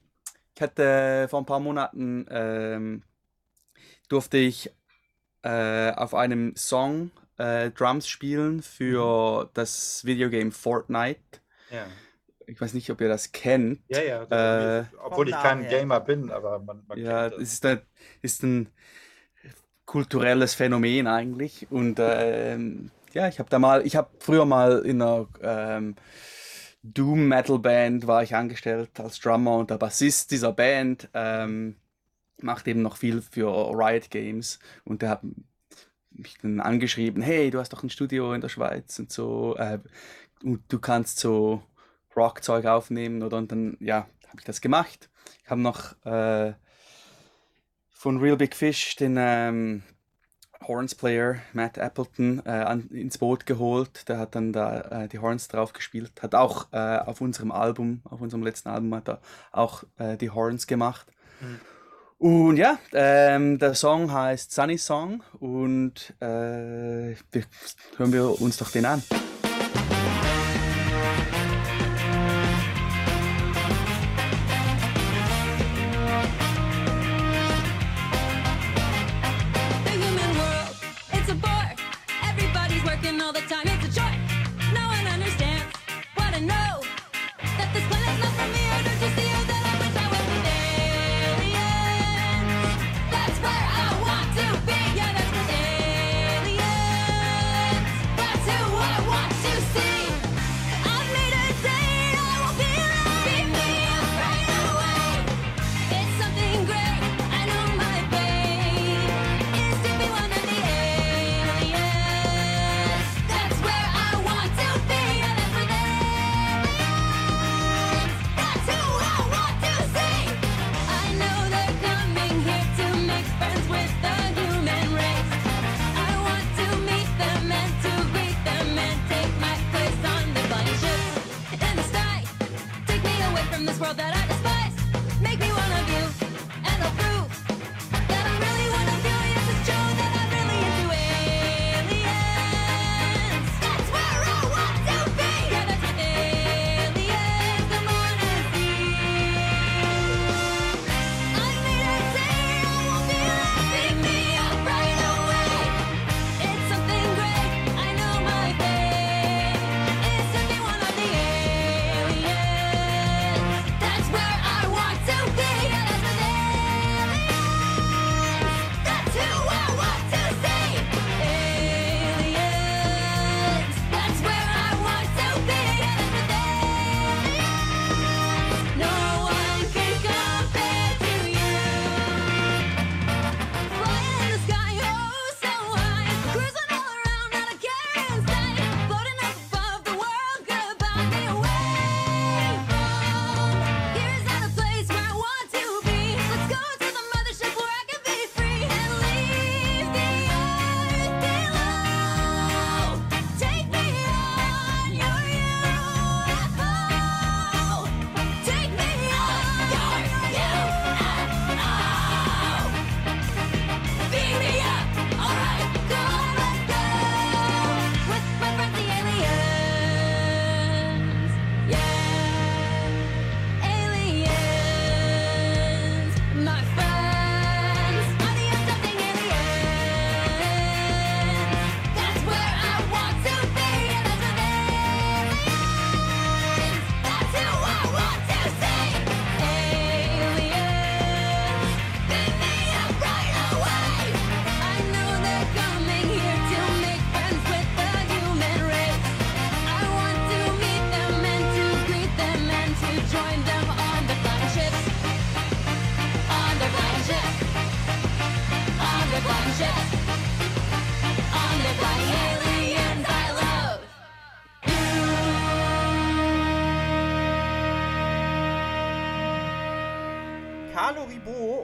ich 0.56 0.62
hatte 0.62 1.28
vor 1.30 1.42
ein 1.42 1.46
paar 1.46 1.60
Monaten 1.60 2.26
ähm, 2.30 3.04
durfte 4.10 4.38
ich 4.38 4.72
äh, 5.44 5.92
auf 5.92 6.14
einem 6.14 6.56
Song 6.56 7.12
äh, 7.38 7.72
Drums 7.72 8.08
spielen 8.08 8.62
für 8.62 9.46
mhm. 9.46 9.50
das 9.54 10.06
Videogame 10.06 10.52
Fortnite. 10.52 11.20
Ja. 11.70 11.88
Ich 12.48 12.60
weiß 12.60 12.74
nicht, 12.74 12.90
ob 12.92 13.00
ihr 13.00 13.08
das 13.08 13.32
kennt. 13.32 13.80
Ja, 13.88 14.02
ja. 14.02 14.80
Äh, 14.80 14.86
obwohl 15.02 15.30
ich 15.30 15.36
kein 15.36 15.68
Gamer 15.68 16.02
bin, 16.02 16.32
aber 16.32 16.60
man, 16.60 16.84
man 16.88 16.98
ja, 16.98 17.30
kennt 17.30 17.42
das. 17.42 17.54
Ist 17.54 17.66
ein, 17.66 17.82
ist 18.22 18.44
ein 18.44 18.70
kulturelles 19.86 20.54
Phänomen 20.54 21.08
eigentlich. 21.08 21.68
Und 21.72 21.98
ähm, 22.00 22.92
ja, 23.14 23.28
ich 23.28 23.40
habe 23.40 23.50
da 23.50 23.60
mal, 23.60 23.86
ich 23.86 23.96
habe 23.96 24.10
früher 24.20 24.46
mal 24.46 24.80
in 24.86 25.02
einer 25.02 25.28
ähm, 25.42 25.96
Doom 26.84 27.28
Metal 27.28 27.60
Band 27.60 28.08
war 28.08 28.24
ich 28.24 28.36
angestellt 28.36 29.00
als 29.00 29.20
Drummer 29.20 29.58
und 29.58 29.70
der 29.70 29.78
Bassist 29.78 30.32
dieser 30.32 30.52
Band 30.52 31.10
ähm, 31.14 31.76
macht 32.42 32.68
eben 32.68 32.82
noch 32.82 32.98
viel 32.98 33.22
für 33.22 33.48
Riot 33.48 34.10
Games 34.10 34.60
und 34.84 35.02
der 35.02 35.10
hat 35.10 35.22
mich 36.12 36.38
dann 36.42 36.60
angeschrieben, 36.60 37.22
hey, 37.22 37.52
du 37.52 37.60
hast 37.60 37.72
doch 37.72 37.84
ein 37.84 37.90
Studio 37.90 38.34
in 38.34 38.42
der 38.42 38.50
Schweiz 38.50 38.98
und 39.00 39.12
so 39.12 39.56
äh, 39.58 39.80
und 40.44 40.64
du 40.70 40.80
kannst 40.80 41.20
so 41.20 41.62
Rockzeug 42.16 42.66
aufnehmen 42.66 43.22
oder 43.24 43.38
und 43.38 43.52
dann 43.52 43.78
ja 43.80 44.08
habe 44.28 44.40
ich 44.40 44.46
das 44.46 44.62
gemacht. 44.62 45.10
Ich 45.44 45.50
habe 45.50 45.62
noch 45.62 45.94
äh, 46.06 46.54
von 47.90 48.20
Real 48.20 48.38
Big 48.38 48.56
Fish 48.56 48.96
den 48.96 49.18
ähm, 49.20 49.84
Horns 50.68 50.96
Player 50.96 51.38
Matt 51.54 51.78
Appleton 51.78 52.42
äh, 52.46 52.50
an, 52.50 52.90
ins 52.90 53.18
Boot 53.18 53.46
geholt. 53.46 54.08
Der 54.08 54.18
hat 54.18 54.36
dann 54.36 54.54
da 54.54 55.04
äh, 55.04 55.08
die 55.08 55.20
Horns 55.20 55.48
drauf 55.48 55.74
gespielt. 55.74 56.12
Hat 56.22 56.36
auch 56.36 56.68
äh, 56.72 56.78
auf 56.78 57.22
unserem 57.22 57.52
Album, 57.52 58.02
auf 58.04 58.22
unserem 58.22 58.44
letzten 58.44 58.70
Album, 58.70 58.94
hat 58.96 59.10
er 59.10 59.20
auch 59.52 59.84
äh, 59.98 60.18
die 60.18 60.30
Horns 60.30 60.68
gemacht. 60.68 61.08
Mhm. 61.40 61.60
Und 62.22 62.58
ja, 62.58 62.78
ähm, 62.94 63.58
der 63.58 63.74
Song 63.74 64.12
heißt 64.12 64.52
Sunny 64.52 64.78
Song 64.78 65.24
und 65.40 66.14
äh, 66.20 67.16
hören 67.98 68.14
wir 68.14 68.40
uns 68.40 68.58
doch 68.58 68.70
den 68.70 68.86
an. 68.86 69.02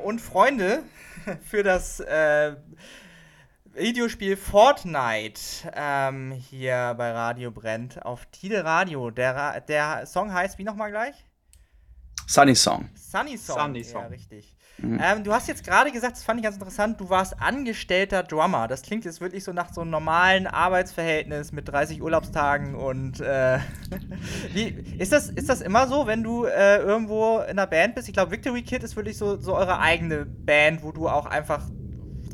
Und 0.04 0.20
Freunde 0.20 0.84
für 1.44 1.64
das 1.64 2.00
äh, 2.00 2.56
Videospiel 3.74 4.38
Fortnite 4.38 5.40
ähm, 5.74 6.32
hier 6.32 6.96
bei 6.98 7.12
Radio 7.12 7.52
Brennt 7.52 8.04
auf 8.06 8.26
Tide 8.28 8.64
Radio. 8.64 9.12
Der, 9.12 9.62
der 9.62 10.06
Song 10.06 10.34
heißt 10.34 10.58
wie 10.58 10.64
nochmal 10.64 10.92
gleich? 10.92 11.16
Sunny 12.28 12.56
Song. 12.56 12.90
Sunny 12.96 13.38
Song. 13.38 13.58
Sunny 13.58 13.84
Song. 13.84 14.02
Ja, 14.04 14.08
richtig. 14.08 14.57
Mhm. 14.78 15.00
Ähm, 15.02 15.24
du 15.24 15.34
hast 15.34 15.48
jetzt 15.48 15.64
gerade 15.64 15.92
gesagt, 15.92 16.18
das 16.18 16.24
fand 16.24 16.40
ich 16.40 16.44
ganz 16.44 16.56
interessant, 16.56 17.00
du 17.00 17.10
warst 17.10 17.42
angestellter 17.42 18.24
Drummer. 18.24 18.68
Das 18.68 18.82
klingt 18.84 19.06
jetzt 19.06 19.22
wirklich 19.22 19.44
so 19.44 19.54
nach 19.54 19.74
so 19.74 19.82
einem 19.82 19.90
normalen 19.90 20.48
Arbeitsverhältnis 20.48 21.52
mit 21.52 21.68
30 21.68 22.02
Urlaubstagen 22.02 22.76
und 22.76 23.20
äh, 23.20 23.60
wie, 24.54 24.68
ist, 24.98 25.12
das, 25.12 25.30
ist 25.30 25.50
das 25.50 25.62
immer 25.62 25.88
so, 25.88 26.08
wenn 26.08 26.24
du 26.24 26.46
äh, 26.46 26.78
irgendwo 26.78 27.40
in 27.40 27.52
einer 27.52 27.68
Band 27.68 27.96
bist? 27.96 28.08
Ich 28.08 28.14
glaube, 28.14 28.32
Victory 28.32 28.62
Kid 28.62 28.84
ist 28.84 28.96
wirklich 28.96 29.18
so, 29.18 29.40
so 29.40 29.56
eure 29.56 29.80
eigene 29.80 30.26
Band, 30.26 30.84
wo 30.84 30.92
du 30.92 31.08
auch 31.08 31.26
einfach 31.26 31.64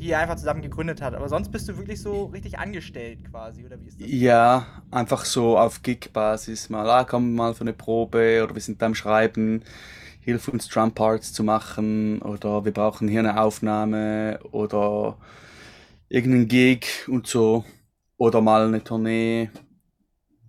die 0.04 0.10
ihr 0.10 0.18
einfach 0.18 0.36
zusammen 0.36 0.60
gegründet 0.60 1.00
hat. 1.00 1.14
Aber 1.14 1.28
sonst 1.28 1.50
bist 1.50 1.68
du 1.68 1.78
wirklich 1.78 2.00
so 2.00 2.26
richtig 2.26 2.58
angestellt 2.58 3.20
quasi, 3.30 3.64
oder 3.64 3.80
wie 3.80 3.88
ist 3.88 4.00
das? 4.00 4.08
Ja, 4.10 4.66
einfach 4.90 5.24
so 5.24 5.56
auf 5.56 5.82
Gig-Basis 5.82 6.68
mal, 6.68 6.88
ah, 6.90 7.04
komm 7.04 7.34
mal 7.34 7.54
für 7.54 7.62
eine 7.62 7.72
Probe 7.72 8.42
oder 8.44 8.54
wir 8.54 8.60
sind 8.60 8.78
beim 8.78 8.94
Schreiben 8.94 9.62
hilf 10.24 10.48
uns 10.48 10.68
Drum 10.68 10.92
Parts 10.92 11.32
zu 11.32 11.44
machen 11.44 12.22
oder 12.22 12.64
wir 12.64 12.72
brauchen 12.72 13.08
hier 13.08 13.20
eine 13.20 13.40
Aufnahme 13.40 14.40
oder 14.52 15.18
irgendeinen 16.08 16.48
Gig 16.48 16.86
und 17.08 17.26
so 17.26 17.64
oder 18.16 18.40
mal 18.40 18.66
eine 18.66 18.82
Tournee. 18.82 19.50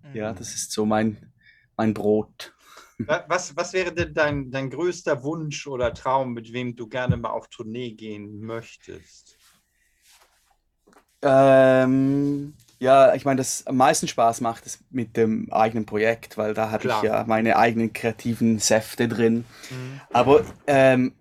Mhm. 0.02 0.14
Ja, 0.14 0.32
das 0.32 0.54
ist 0.54 0.72
so 0.72 0.86
mein, 0.86 1.32
mein 1.76 1.92
Brot. 1.92 2.54
Was, 3.28 3.54
was 3.54 3.74
wäre 3.74 3.92
denn 3.92 4.14
dein, 4.14 4.50
dein 4.50 4.70
größter 4.70 5.22
Wunsch 5.22 5.66
oder 5.66 5.92
Traum, 5.92 6.32
mit 6.32 6.52
wem 6.54 6.74
du 6.74 6.88
gerne 6.88 7.18
mal 7.18 7.30
auf 7.30 7.48
Tournee 7.48 7.92
gehen 7.92 8.40
möchtest? 8.40 9.36
Ähm, 11.20 12.54
ja, 12.78 13.14
ich 13.14 13.24
meine, 13.24 13.38
das 13.38 13.66
am 13.66 13.76
meisten 13.76 14.06
Spaß 14.06 14.40
macht 14.40 14.66
es 14.66 14.78
mit 14.90 15.16
dem 15.16 15.50
eigenen 15.52 15.86
Projekt, 15.86 16.36
weil 16.36 16.54
da 16.54 16.70
habe 16.70 16.88
ich 16.88 17.02
ja 17.02 17.24
meine 17.26 17.56
eigenen 17.56 17.92
kreativen 17.92 18.58
Säfte 18.58 19.08
drin. 19.08 19.44
Mhm. 19.70 20.00
Aber 20.12 20.44
ähm, 20.66 21.14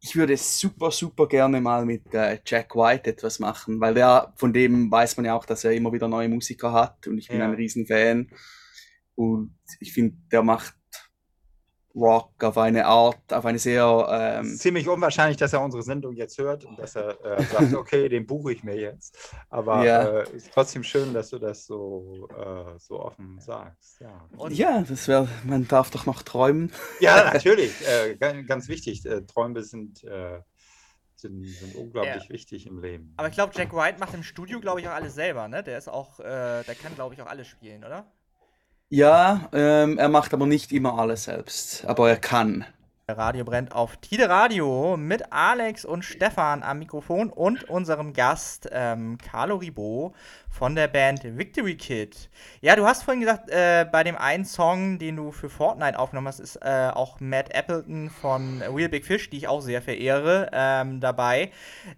ich 0.00 0.16
würde 0.16 0.36
super, 0.36 0.90
super 0.90 1.26
gerne 1.26 1.60
mal 1.60 1.84
mit 1.84 2.14
äh, 2.14 2.38
Jack 2.46 2.74
White 2.74 3.10
etwas 3.10 3.40
machen, 3.40 3.80
weil 3.80 3.94
der, 3.94 4.32
von 4.36 4.52
dem 4.52 4.90
weiß 4.90 5.16
man 5.16 5.26
ja 5.26 5.34
auch, 5.34 5.44
dass 5.44 5.64
er 5.64 5.72
immer 5.72 5.92
wieder 5.92 6.08
neue 6.08 6.28
Musiker 6.28 6.72
hat 6.72 7.06
und 7.06 7.18
ich 7.18 7.28
bin 7.28 7.40
ja. 7.40 7.44
ein 7.44 7.54
Riesenfan. 7.54 8.30
Und 9.14 9.58
ich 9.80 9.92
finde, 9.92 10.16
der 10.30 10.44
macht 10.44 10.77
Rock 11.98 12.42
auf 12.42 12.56
eine 12.58 12.86
Art, 12.86 13.32
auf 13.32 13.44
eine 13.44 13.58
sehr. 13.58 14.06
Ähm 14.10 14.56
ziemlich 14.56 14.88
unwahrscheinlich, 14.88 15.36
dass 15.36 15.52
er 15.52 15.62
unsere 15.62 15.82
Sendung 15.82 16.14
jetzt 16.14 16.38
hört 16.38 16.64
und 16.64 16.78
dass 16.78 16.96
er 16.96 17.22
äh, 17.24 17.42
sagt, 17.44 17.74
okay, 17.74 18.08
den 18.08 18.26
buche 18.26 18.52
ich 18.52 18.62
mir 18.62 18.76
jetzt. 18.76 19.34
Aber 19.50 19.84
ja. 19.84 20.20
äh, 20.20 20.36
ist 20.36 20.50
trotzdem 20.52 20.82
schön, 20.82 21.12
dass 21.12 21.30
du 21.30 21.38
das 21.38 21.66
so, 21.66 22.28
äh, 22.36 22.78
so 22.78 23.00
offen 23.00 23.38
sagst. 23.40 24.00
Ja, 24.00 24.28
und 24.36 24.52
ja 24.52 24.82
das 24.82 25.08
wäre, 25.08 25.28
man 25.44 25.66
darf 25.66 25.90
doch 25.90 26.06
noch 26.06 26.22
träumen. 26.22 26.72
Ja, 27.00 27.30
natürlich. 27.32 27.72
Äh, 27.86 28.16
ganz, 28.16 28.68
wichtig. 28.68 29.04
Äh, 29.06 29.22
Träume 29.22 29.62
sind. 29.62 30.04
Äh, 30.04 30.40
sind, 31.14 31.44
sind, 31.44 31.74
unglaublich 31.74 32.24
ja. 32.24 32.30
wichtig 32.30 32.66
im 32.66 32.80
Leben. 32.80 33.12
Aber 33.16 33.26
ich 33.26 33.34
glaube, 33.34 33.52
Jack 33.54 33.74
White 33.74 33.98
macht 33.98 34.14
im 34.14 34.22
Studio, 34.22 34.60
glaube 34.60 34.80
ich, 34.80 34.86
auch 34.86 34.92
alles 34.92 35.16
selber, 35.16 35.48
ne? 35.48 35.64
Der 35.64 35.76
ist 35.76 35.88
auch, 35.88 36.18
der 36.18 36.62
kann, 36.80 36.94
glaube 36.94 37.14
ich, 37.14 37.20
auch 37.20 37.26
alles 37.26 37.48
spielen, 37.48 37.82
oder? 37.82 38.06
Ja, 38.90 39.48
ähm, 39.52 39.98
er 39.98 40.08
macht 40.08 40.32
aber 40.32 40.46
nicht 40.46 40.72
immer 40.72 40.98
alles 40.98 41.24
selbst, 41.24 41.84
aber 41.86 42.08
er 42.08 42.16
kann. 42.16 42.64
Radio 43.16 43.42
brennt 43.42 43.72
auf 43.72 43.96
Tide 43.96 44.28
Radio 44.28 44.98
mit 44.98 45.32
Alex 45.32 45.86
und 45.86 46.04
Stefan 46.04 46.62
am 46.62 46.78
Mikrofon 46.78 47.30
und 47.30 47.64
unserem 47.64 48.12
Gast 48.12 48.68
ähm, 48.70 49.16
Carlo 49.16 49.56
Ribot 49.56 50.12
von 50.50 50.74
der 50.74 50.88
Band 50.88 51.22
Victory 51.24 51.76
Kid. 51.76 52.28
Ja, 52.60 52.74
du 52.74 52.84
hast 52.84 53.04
vorhin 53.04 53.20
gesagt, 53.20 53.48
äh, 53.48 53.86
bei 53.90 54.02
dem 54.02 54.16
einen 54.16 54.44
Song, 54.44 54.98
den 54.98 55.16
du 55.16 55.30
für 55.30 55.48
Fortnite 55.48 55.98
aufgenommen 55.98 56.26
hast, 56.26 56.40
ist 56.40 56.56
äh, 56.56 56.90
auch 56.92 57.20
Matt 57.20 57.54
Appleton 57.54 58.10
von 58.10 58.60
Real 58.62 58.88
Big 58.88 59.06
Fish, 59.06 59.30
die 59.30 59.38
ich 59.38 59.48
auch 59.48 59.60
sehr 59.60 59.80
verehre, 59.80 60.50
ähm, 60.52 61.00
dabei. 61.00 61.52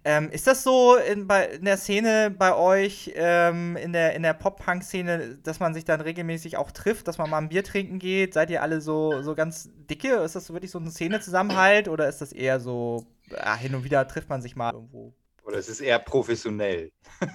Ähm, 0.05 0.29
ist 0.29 0.47
das 0.47 0.63
so 0.63 0.95
in, 0.95 1.27
bei, 1.27 1.45
in, 1.45 1.65
der 1.65 1.77
Szene 1.77 2.29
bei 2.29 2.55
euch, 2.55 3.11
ähm, 3.15 3.75
in 3.75 3.93
der, 3.93 4.13
in 4.15 4.23
der 4.23 4.33
Pop-Punk-Szene, 4.33 5.39
dass 5.43 5.59
man 5.59 5.73
sich 5.73 5.83
dann 5.83 5.99
regelmäßig 5.99 6.57
auch 6.57 6.71
trifft, 6.71 7.07
dass 7.07 7.17
man 7.17 7.29
mal 7.29 7.39
ein 7.39 7.49
Bier 7.49 7.63
trinken 7.63 7.99
geht? 7.99 8.33
Seid 8.33 8.49
ihr 8.49 8.61
alle 8.61 8.79
so, 8.79 9.21
so 9.23 9.33
ganz 9.33 9.69
dicke? 9.89 10.13
Ist 10.17 10.35
das 10.35 10.53
wirklich 10.53 10.71
so 10.71 10.79
ein 10.79 10.89
Szene-Zusammenhalt 11.01 11.87
oder 11.87 12.07
ist 12.07 12.21
das 12.21 12.31
eher 12.31 12.59
so, 12.59 13.07
ja, 13.31 13.55
hin 13.55 13.73
und 13.73 13.83
wieder 13.83 14.07
trifft 14.07 14.29
man 14.29 14.43
sich 14.43 14.55
mal 14.55 14.71
irgendwo? 14.71 15.15
Oder 15.43 15.57
ist 15.57 15.69
es 15.69 15.81
eher 15.81 15.99
professionell? 15.99 16.91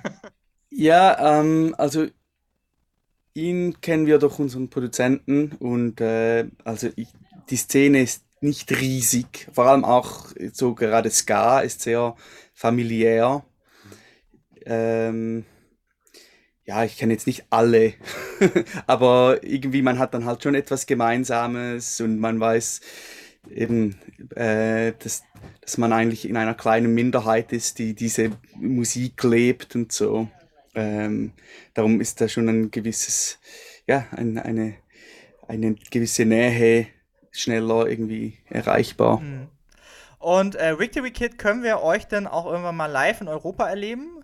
Ja, 0.79 1.41
ähm, 1.41 1.75
also 1.79 2.07
ihn 3.33 3.81
kennen 3.81 4.05
wir 4.05 4.19
durch 4.19 4.39
unseren 4.39 4.69
Produzenten 4.69 5.53
und 5.53 6.03
äh, 6.03 6.49
also 6.65 6.91
ich, 6.97 7.09
die 7.49 7.57
Szene 7.57 8.03
ist 8.03 8.25
nicht 8.43 8.71
riesig, 8.73 9.49
vor 9.53 9.67
allem 9.67 9.87
auch 9.87 10.27
so 10.53 10.75
gerade 10.75 11.09
Ska 11.11 11.61
ist 11.61 11.81
sehr 11.81 12.15
familiär. 12.53 13.43
Ähm, 14.67 15.47
ja, 16.65 16.85
ich 16.85 16.99
kenne 16.99 17.15
jetzt 17.15 17.29
nicht 17.29 17.47
alle, 17.49 17.95
aber 18.87 19.39
irgendwie 19.45 19.81
man 19.81 19.99
hat 19.99 20.13
dann 20.13 20.27
halt 20.27 20.43
schon 20.43 20.57
etwas 20.57 20.85
Gemeinsames 20.85 22.03
und 22.03 22.19
man 22.19 22.39
weiß 22.39 22.83
eben, 23.51 23.97
äh, 24.35 24.93
dass, 24.99 25.25
dass 25.61 25.79
man 25.79 25.93
eigentlich 25.93 26.29
in 26.29 26.37
einer 26.37 26.55
kleinen 26.55 26.95
Minderheit 26.95 27.53
ist, 27.53 27.79
die 27.79 27.95
diese 27.95 28.31
Musik 28.55 29.23
lebt 29.23 29.75
und 29.75 29.93
so. 29.93 30.29
Ähm, 30.75 31.33
darum 31.75 32.01
ist 32.01 32.21
da 32.21 32.29
schon 32.29 32.49
ein 32.49 32.71
gewisses, 32.71 33.39
ja, 33.87 34.07
ein, 34.11 34.39
eine, 34.39 34.75
eine 35.49 35.75
gewisse 35.91 36.25
Nähe 36.25 36.89
schneller 37.31 37.87
irgendwie 37.87 38.39
erreichbar. 38.49 39.21
Mhm. 39.21 39.49
Und 40.19 40.57
äh, 40.57 40.79
Victory 40.79 41.13
Kid 41.13 41.39
können 41.39 41.63
wir 41.63 41.83
euch 41.83 42.09
dann 42.09 42.27
auch 42.27 42.47
irgendwann 42.47 42.77
mal 42.77 42.87
live 42.87 43.21
in 43.21 43.29
Europa 43.29 43.69
erleben? 43.69 44.16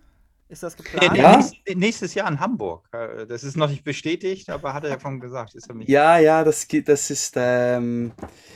Ist 0.53 0.61
das 0.61 0.77
geplant? 0.77 1.17
Ja, 1.17 1.35
nächstes, 1.35 1.75
nächstes 1.75 2.13
Jahr 2.13 2.29
in 2.29 2.39
Hamburg. 2.39 2.87
Äh, 2.91 3.25
das 3.25 3.43
ist 3.43 3.57
noch 3.57 3.69
nicht 3.69 3.83
bestätigt, 3.83 4.51
aber 4.51 4.75
hat 4.75 4.83
er 4.83 4.91
ja 4.91 4.99
von 4.99 5.19
gesagt. 5.19 5.55
Ist 5.55 5.67
ja, 5.87 6.19
ja, 6.19 6.43
das, 6.43 6.67
das 6.85 7.09
ist 7.09 7.33
ähm, 7.37 8.11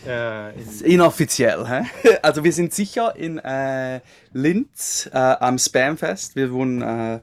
äh, 0.06 0.54
in 0.54 0.86
inoffiziell. 0.86 1.68
Hä? 1.68 1.86
Also 2.22 2.44
wir 2.44 2.54
sind 2.54 2.72
sicher 2.72 3.16
in 3.16 3.40
äh, 3.40 4.02
Linz 4.32 5.10
äh, 5.12 5.18
am 5.18 5.58
Spamfest. 5.58 6.36
Wir 6.36 6.52
wohnen 6.52 6.84
äh, 6.84 7.20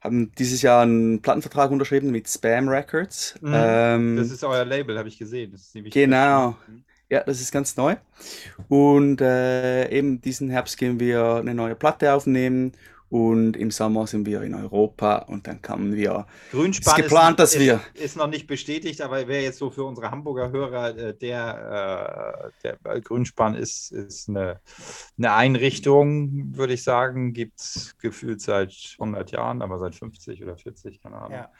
haben 0.00 0.32
dieses 0.36 0.62
Jahr 0.62 0.82
einen 0.82 1.22
Plattenvertrag 1.22 1.70
unterschrieben 1.70 2.10
mit 2.10 2.28
Spam 2.28 2.68
Records. 2.68 3.36
Mhm. 3.40 3.52
Ähm, 3.54 4.16
das 4.16 4.32
ist 4.32 4.42
euer 4.42 4.64
Label, 4.64 4.98
habe 4.98 5.08
ich 5.08 5.18
gesehen. 5.18 5.56
genau. 5.92 6.56
Mhm. 6.66 6.82
Ja, 7.08 7.22
das 7.22 7.40
ist 7.40 7.52
ganz 7.52 7.76
neu. 7.76 7.94
Und 8.68 9.20
äh, 9.20 9.88
eben 9.90 10.20
diesen 10.20 10.50
Herbst 10.50 10.76
gehen 10.76 10.98
wir 10.98 11.36
eine 11.36 11.54
neue 11.54 11.76
Platte 11.76 12.12
aufnehmen 12.12 12.72
und 13.10 13.56
im 13.56 13.70
Sommer 13.70 14.06
sind 14.06 14.26
wir 14.26 14.42
in 14.42 14.54
Europa 14.54 15.16
und 15.16 15.46
dann 15.46 15.62
kamen 15.62 15.94
wir. 15.94 16.26
Grünspan 16.50 16.96
ist 16.96 17.02
geplant, 17.02 17.40
ist, 17.40 17.54
dass 17.54 17.60
wir. 17.60 17.80
Ist, 17.94 18.04
ist, 18.04 18.16
noch 18.16 18.26
nicht 18.26 18.46
bestätigt, 18.46 19.00
aber 19.00 19.26
wäre 19.26 19.42
jetzt 19.42 19.58
so 19.58 19.70
für 19.70 19.84
unsere 19.84 20.10
Hamburger 20.10 20.50
Hörer, 20.50 20.96
äh, 20.96 21.14
der, 21.16 22.50
äh, 22.62 22.76
der 22.84 23.00
Grünspan 23.00 23.54
ist, 23.54 23.92
ist 23.92 24.28
eine, 24.28 24.60
eine 25.16 25.32
Einrichtung, 25.32 26.56
würde 26.56 26.74
ich 26.74 26.82
sagen, 26.82 27.32
gibt 27.32 27.60
es 27.60 27.96
gefühlt 27.98 28.40
seit 28.40 28.74
100 28.98 29.30
Jahren, 29.30 29.62
aber 29.62 29.78
seit 29.78 29.94
50 29.94 30.42
oder 30.42 30.56
40, 30.56 31.00
keine 31.00 31.16
Ahnung. 31.16 31.32
Ja. 31.32 31.50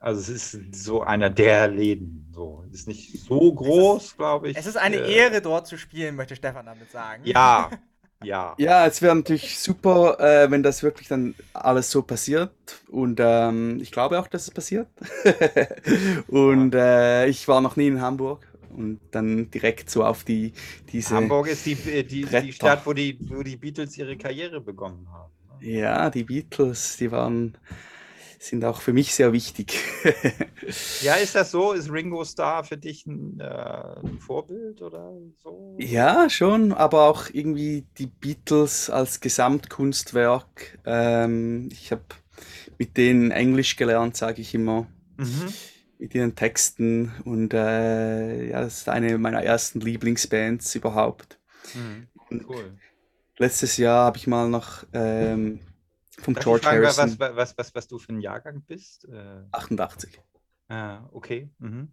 Also 0.00 0.32
es 0.32 0.54
ist 0.54 0.74
so 0.82 1.02
einer 1.02 1.28
der 1.28 1.68
Läden. 1.68 2.26
So. 2.34 2.64
Ist 2.72 2.88
nicht 2.88 3.20
so 3.20 3.52
groß, 3.52 4.16
glaube 4.16 4.48
ich. 4.48 4.56
Es 4.56 4.64
ist 4.64 4.78
eine 4.78 4.96
äh, 4.96 5.14
Ehre, 5.14 5.42
dort 5.42 5.66
zu 5.66 5.76
spielen, 5.76 6.16
möchte 6.16 6.34
Stefan 6.34 6.64
damit 6.64 6.90
sagen. 6.90 7.22
Ja, 7.24 7.70
Ja. 8.22 8.54
Ja, 8.58 8.86
es 8.86 9.00
wäre 9.00 9.16
natürlich 9.16 9.58
super, 9.58 10.20
äh, 10.20 10.50
wenn 10.50 10.62
das 10.62 10.82
wirklich 10.82 11.08
dann 11.08 11.34
alles 11.54 11.90
so 11.90 12.02
passiert. 12.02 12.52
Und 12.88 13.18
ähm, 13.22 13.78
ich 13.80 13.90
glaube 13.92 14.20
auch, 14.20 14.26
dass 14.28 14.42
es 14.42 14.50
passiert. 14.50 14.88
und 16.28 16.74
äh, 16.74 17.26
ich 17.26 17.48
war 17.48 17.60
noch 17.60 17.76
nie 17.76 17.88
in 17.88 18.00
Hamburg. 18.00 18.46
Und 18.76 19.00
dann 19.10 19.50
direkt 19.50 19.90
so 19.90 20.04
auf 20.04 20.22
die 20.22 20.52
diese. 20.92 21.16
Hamburg 21.16 21.48
ist 21.48 21.66
die, 21.66 21.72
äh, 21.72 22.04
die, 22.04 22.24
die 22.24 22.52
Stadt, 22.52 22.86
wo 22.86 22.92
die, 22.92 23.18
wo 23.28 23.42
die 23.42 23.56
Beatles 23.56 23.98
ihre 23.98 24.16
Karriere 24.16 24.60
begonnen 24.60 25.08
haben. 25.10 25.32
Ne? 25.60 25.72
Ja, 25.72 26.08
die 26.08 26.22
Beatles, 26.24 26.96
die 26.96 27.10
waren 27.10 27.56
sind 28.42 28.64
auch 28.64 28.80
für 28.80 28.94
mich 28.94 29.14
sehr 29.14 29.34
wichtig. 29.34 29.78
ja, 31.02 31.14
ist 31.14 31.34
das 31.34 31.50
so? 31.50 31.72
Ist 31.74 31.92
Ringo 31.92 32.24
Starr 32.24 32.64
für 32.64 32.78
dich 32.78 33.06
ein, 33.06 33.38
äh, 33.38 33.44
ein, 33.44 34.18
Vorbild 34.18 34.80
oder 34.80 35.12
so? 35.42 35.76
Ja, 35.78 36.30
schon, 36.30 36.72
aber 36.72 37.02
auch 37.02 37.28
irgendwie 37.30 37.84
die 37.98 38.06
Beatles 38.06 38.88
als 38.88 39.20
Gesamtkunstwerk. 39.20 40.78
Ähm, 40.86 41.68
ich 41.70 41.92
habe 41.92 42.02
mit 42.78 42.96
denen 42.96 43.30
Englisch 43.30 43.76
gelernt, 43.76 44.16
sage 44.16 44.40
ich 44.40 44.54
immer. 44.54 44.86
Mhm. 45.18 45.52
Mit 45.98 46.14
ihren 46.14 46.34
Texten 46.34 47.12
und 47.26 47.52
äh, 47.52 48.48
ja, 48.48 48.62
das 48.62 48.78
ist 48.78 48.88
eine 48.88 49.18
meiner 49.18 49.42
ersten 49.42 49.80
Lieblingsbands 49.80 50.74
überhaupt. 50.74 51.38
Mhm. 51.74 52.08
Cool. 52.48 52.78
Letztes 53.36 53.76
Jahr 53.76 54.06
habe 54.06 54.16
ich 54.16 54.26
mal 54.26 54.48
noch 54.48 54.84
ähm, 54.94 55.60
vom 56.20 56.34
Darf 56.34 56.44
George 56.44 56.62
fragen, 56.62 56.84
Harrison. 56.84 57.18
Was, 57.18 57.36
was, 57.36 57.58
was, 57.58 57.74
was 57.74 57.88
du 57.88 57.98
für 57.98 58.12
ein 58.12 58.20
Jahrgang 58.20 58.62
bist? 58.66 59.06
Äh, 59.06 59.42
88. 59.52 60.20
Ah, 60.68 61.08
okay. 61.12 61.50
Mhm. 61.58 61.92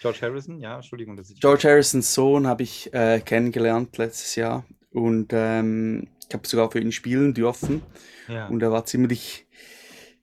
George 0.00 0.18
Harrison, 0.22 0.58
ja, 0.60 0.76
Entschuldigung. 0.76 1.16
Dass 1.16 1.30
ich 1.30 1.40
George 1.40 1.68
Harrisons 1.68 2.14
Sohn 2.14 2.46
habe 2.46 2.62
ich 2.62 2.92
äh, 2.94 3.20
kennengelernt 3.20 3.98
letztes 3.98 4.34
Jahr 4.34 4.64
und 4.90 5.32
ähm, 5.32 6.08
ich 6.26 6.34
habe 6.34 6.46
sogar 6.46 6.70
für 6.70 6.80
ihn 6.80 6.92
spielen 6.92 7.34
dürfen. 7.34 7.82
Ja. 8.28 8.46
Und 8.48 8.62
er 8.62 8.72
war 8.72 8.86
ziemlich 8.86 9.46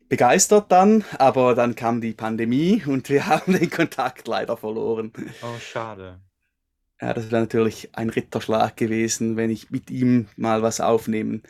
begeistert 0.09 0.71
dann, 0.71 1.03
aber 1.17 1.53
dann 1.53 1.75
kam 1.75 2.01
die 2.01 2.13
Pandemie 2.13 2.83
und 2.85 3.09
wir 3.09 3.25
haben 3.27 3.53
den 3.53 3.69
Kontakt 3.69 4.27
leider 4.27 4.57
verloren. 4.57 5.11
Oh, 5.43 5.59
schade. 5.59 6.21
Ja, 6.99 7.13
das 7.13 7.29
wäre 7.29 7.41
natürlich 7.41 7.95
ein 7.95 8.09
Ritterschlag 8.09 8.75
gewesen, 8.75 9.37
wenn 9.37 9.51
ich 9.51 9.69
mit 9.69 9.91
ihm 9.91 10.27
mal 10.35 10.63
was 10.63 10.81
aufnehmen 10.81 11.43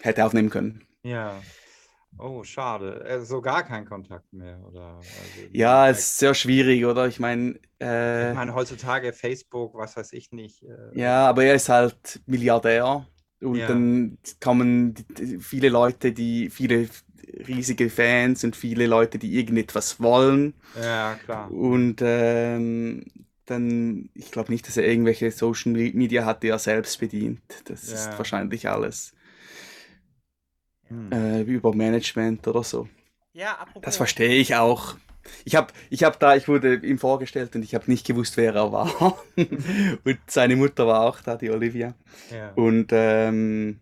hätte, 0.00 0.24
aufnehmen 0.24 0.50
können. 0.50 0.82
Ja. 1.02 1.40
Oh, 2.18 2.42
schade. 2.42 3.04
Also 3.06 3.40
gar 3.40 3.64
kein 3.64 3.84
Kontakt 3.84 4.32
mehr, 4.32 4.58
oder? 4.66 4.96
Also 4.96 5.48
ja, 5.52 5.88
es 5.88 5.98
ist 5.98 6.18
sehr 6.18 6.34
schwierig, 6.34 6.84
oder? 6.84 7.06
Ich 7.06 7.20
meine. 7.20 7.60
Äh, 7.80 8.30
ich 8.30 8.34
meine, 8.34 8.54
heutzutage 8.54 9.12
Facebook, 9.12 9.74
was 9.74 9.96
weiß 9.96 10.12
ich 10.14 10.32
nicht. 10.32 10.64
Äh, 10.64 10.98
ja, 10.98 11.28
aber 11.28 11.44
er 11.44 11.54
ist 11.54 11.68
halt 11.68 12.20
Milliardär. 12.26 13.06
Und 13.40 13.54
ja. 13.54 13.68
dann 13.68 14.18
kommen 14.40 14.94
viele 15.40 15.68
Leute, 15.68 16.12
die, 16.12 16.50
viele 16.50 16.88
riesige 17.46 17.88
Fans 17.88 18.42
und 18.42 18.56
viele 18.56 18.86
Leute, 18.86 19.18
die 19.18 19.38
irgendetwas 19.38 20.00
wollen. 20.00 20.54
Ja, 20.80 21.14
klar. 21.24 21.50
Und 21.52 21.96
ähm, 22.00 23.04
dann, 23.46 24.10
ich 24.14 24.30
glaube 24.30 24.50
nicht, 24.50 24.66
dass 24.66 24.76
er 24.76 24.86
irgendwelche 24.86 25.30
Social 25.30 25.72
Media 25.72 26.24
hat, 26.24 26.42
die 26.42 26.48
er 26.48 26.58
selbst 26.58 26.98
bedient. 26.98 27.40
Das 27.66 27.88
ja. 27.88 27.94
ist 27.94 28.18
wahrscheinlich 28.18 28.68
alles 28.68 29.12
hm. 30.88 31.12
äh, 31.12 31.40
über 31.42 31.74
Management 31.74 32.46
oder 32.48 32.62
so. 32.62 32.88
Ja, 33.32 33.52
apropos. 33.52 33.82
Das 33.82 33.96
verstehe 33.96 34.36
ich 34.36 34.56
auch. 34.56 34.96
Ich 35.44 35.56
habe 35.56 35.68
ich 35.90 36.04
hab 36.04 36.18
da, 36.18 36.36
ich 36.36 36.48
wurde 36.48 36.76
ihm 36.76 36.98
vorgestellt 36.98 37.54
und 37.54 37.62
ich 37.62 37.74
habe 37.74 37.90
nicht 37.90 38.06
gewusst, 38.06 38.36
wer 38.36 38.54
er 38.54 38.72
war. 38.72 39.18
und 39.36 40.18
seine 40.26 40.56
Mutter 40.56 40.86
war 40.86 41.02
auch 41.02 41.20
da, 41.20 41.36
die 41.36 41.50
Olivia. 41.50 41.94
Ja. 42.30 42.52
Und 42.54 42.88
ähm, 42.92 43.80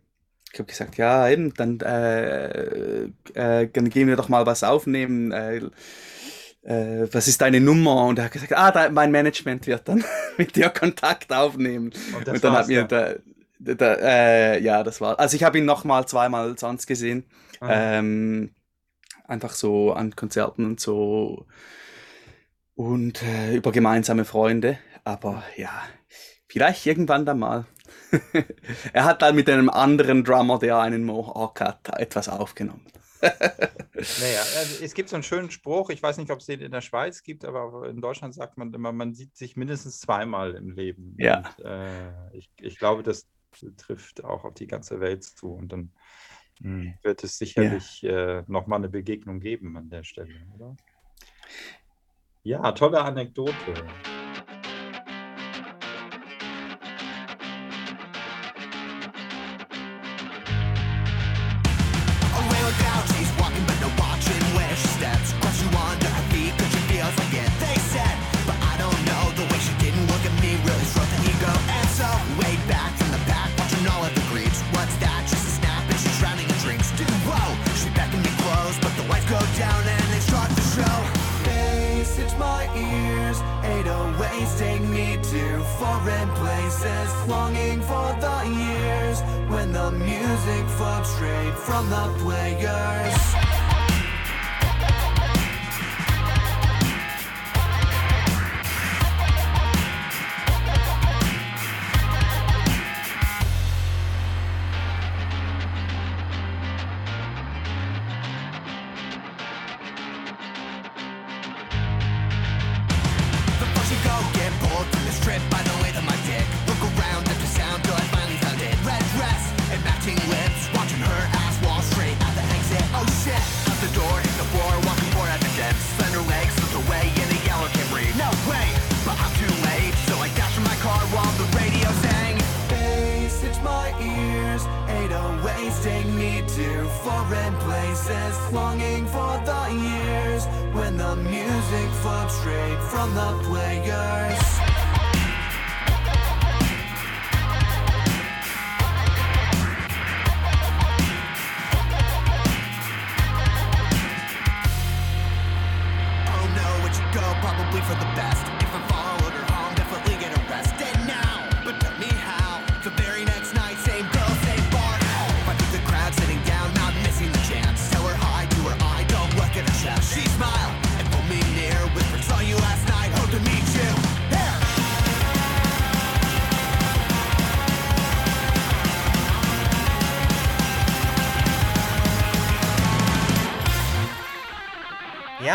ich 0.53 0.59
habe 0.59 0.69
gesagt, 0.69 0.97
ja, 0.97 1.29
eben, 1.29 1.55
dann, 1.55 1.81
äh, 1.81 3.05
äh, 3.35 3.69
dann 3.73 3.91
gehen 3.91 4.09
wir 4.09 4.17
doch 4.17 4.29
mal 4.29 4.47
was 4.47 4.65
aufnehmen. 4.65 5.31
Äh, 5.31 5.61
äh, 6.63 7.09
was 7.13 7.29
ist 7.29 7.41
deine 7.41 7.61
Nummer? 7.61 8.07
Und 8.07 8.19
er 8.19 8.25
hat 8.25 8.33
gesagt, 8.33 8.57
ah, 8.57 8.73
da, 8.73 8.91
mein 8.91 9.11
Management 9.11 9.67
wird 9.67 9.89
dann 9.89 10.05
mit 10.37 10.57
dir 10.57 10.71
Kontakt 10.71 11.33
aufnehmen. 11.33 11.93
Und, 12.17 12.29
und 12.29 12.45
dann 12.45 12.53
hat 12.53 12.69
mir 12.69 12.85
da, 12.85 13.15
da, 13.59 13.95
äh, 13.95 14.63
ja, 14.63 14.83
das 14.83 15.01
war. 15.01 15.19
Also 15.19 15.37
ich 15.37 15.45
habe 15.45 15.59
ihn 15.59 15.65
noch 15.65 15.85
mal 15.85 16.07
zweimal 16.07 16.57
sonst 16.59 16.87
gesehen. 16.87 17.25
Ähm, 17.63 18.55
einfach 19.25 19.53
so 19.53 19.93
an 19.93 20.15
Konzerten 20.15 20.65
und 20.65 20.81
so 20.81 21.47
und 22.75 23.23
äh, 23.23 23.57
über 23.57 23.73
gemeinsame 23.73 24.25
Freunde. 24.25 24.79
Aber 25.05 25.43
ja, 25.57 25.83
vielleicht 26.49 26.87
irgendwann 26.87 27.27
dann 27.27 27.39
mal. 27.39 27.67
er 28.93 29.05
hat 29.05 29.23
dann 29.23 29.35
mit 29.35 29.49
einem 29.49 29.71
anderen 29.71 30.25
Drummer, 30.25 30.59
der 30.59 30.79
einen 30.79 31.05
Mohawk 31.05 31.61
hat, 31.61 31.89
etwas 31.99 32.29
aufgenommen. 32.29 32.87
naja, 33.23 34.41
also 34.59 34.85
es 34.85 34.93
gibt 34.93 35.09
so 35.09 35.17
einen 35.17 35.23
schönen 35.23 35.51
Spruch, 35.51 35.89
ich 35.91 36.03
weiß 36.03 36.19
nicht, 36.19 36.31
ob 36.31 36.41
es 36.41 36.47
den 36.47 36.61
in 36.61 36.71
der 36.71 36.83
Schweiz 36.83 37.23
gibt, 37.23 37.45
aber 37.45 37.89
in 37.89 38.01
Deutschland 38.01 38.35
sagt 38.35 38.59
man 38.59 38.73
immer, 38.75 38.93
man 38.93 39.15
sieht 39.15 39.37
sich 39.37 39.57
mindestens 39.57 40.01
zweimal 40.01 40.55
im 40.55 40.71
Leben. 40.71 41.17
Ja. 41.19 41.51
Und, 41.57 41.65
äh, 41.65 42.37
ich, 42.37 42.51
ich 42.61 42.79
glaube, 42.79 43.03
das 43.03 43.27
trifft 43.77 44.25
auch 44.25 44.45
auf 44.45 44.55
die 44.55 44.67
ganze 44.67 45.01
Welt 45.01 45.25
zu. 45.25 45.53
Und 45.53 45.73
dann 45.73 45.93
hm. 46.61 46.95
wird 47.03 47.25
es 47.25 47.39
sicherlich 47.39 48.03
ja. 48.03 48.41
äh, 48.41 48.45
nochmal 48.47 48.79
eine 48.79 48.89
Begegnung 48.89 49.41
geben 49.41 49.77
an 49.77 49.89
der 49.89 50.05
Stelle, 50.05 50.35
oder? 50.55 50.77
Ja, 52.43 52.73
tolle 52.73 53.03
Anekdote. 53.03 53.75
It 83.87 83.91
always 83.91 84.53
take 84.59 84.83
me 84.83 85.17
to 85.17 85.65
foreign 85.79 86.29
places 86.31 87.29
Longing 87.29 87.81
for 87.83 88.17
the 88.21 88.43
years 88.45 89.21
When 89.49 89.71
the 89.71 89.93
music 89.93 90.67
fluctuates 90.71 91.61
from 91.65 91.89
the 91.89 92.13
players. 92.19 93.46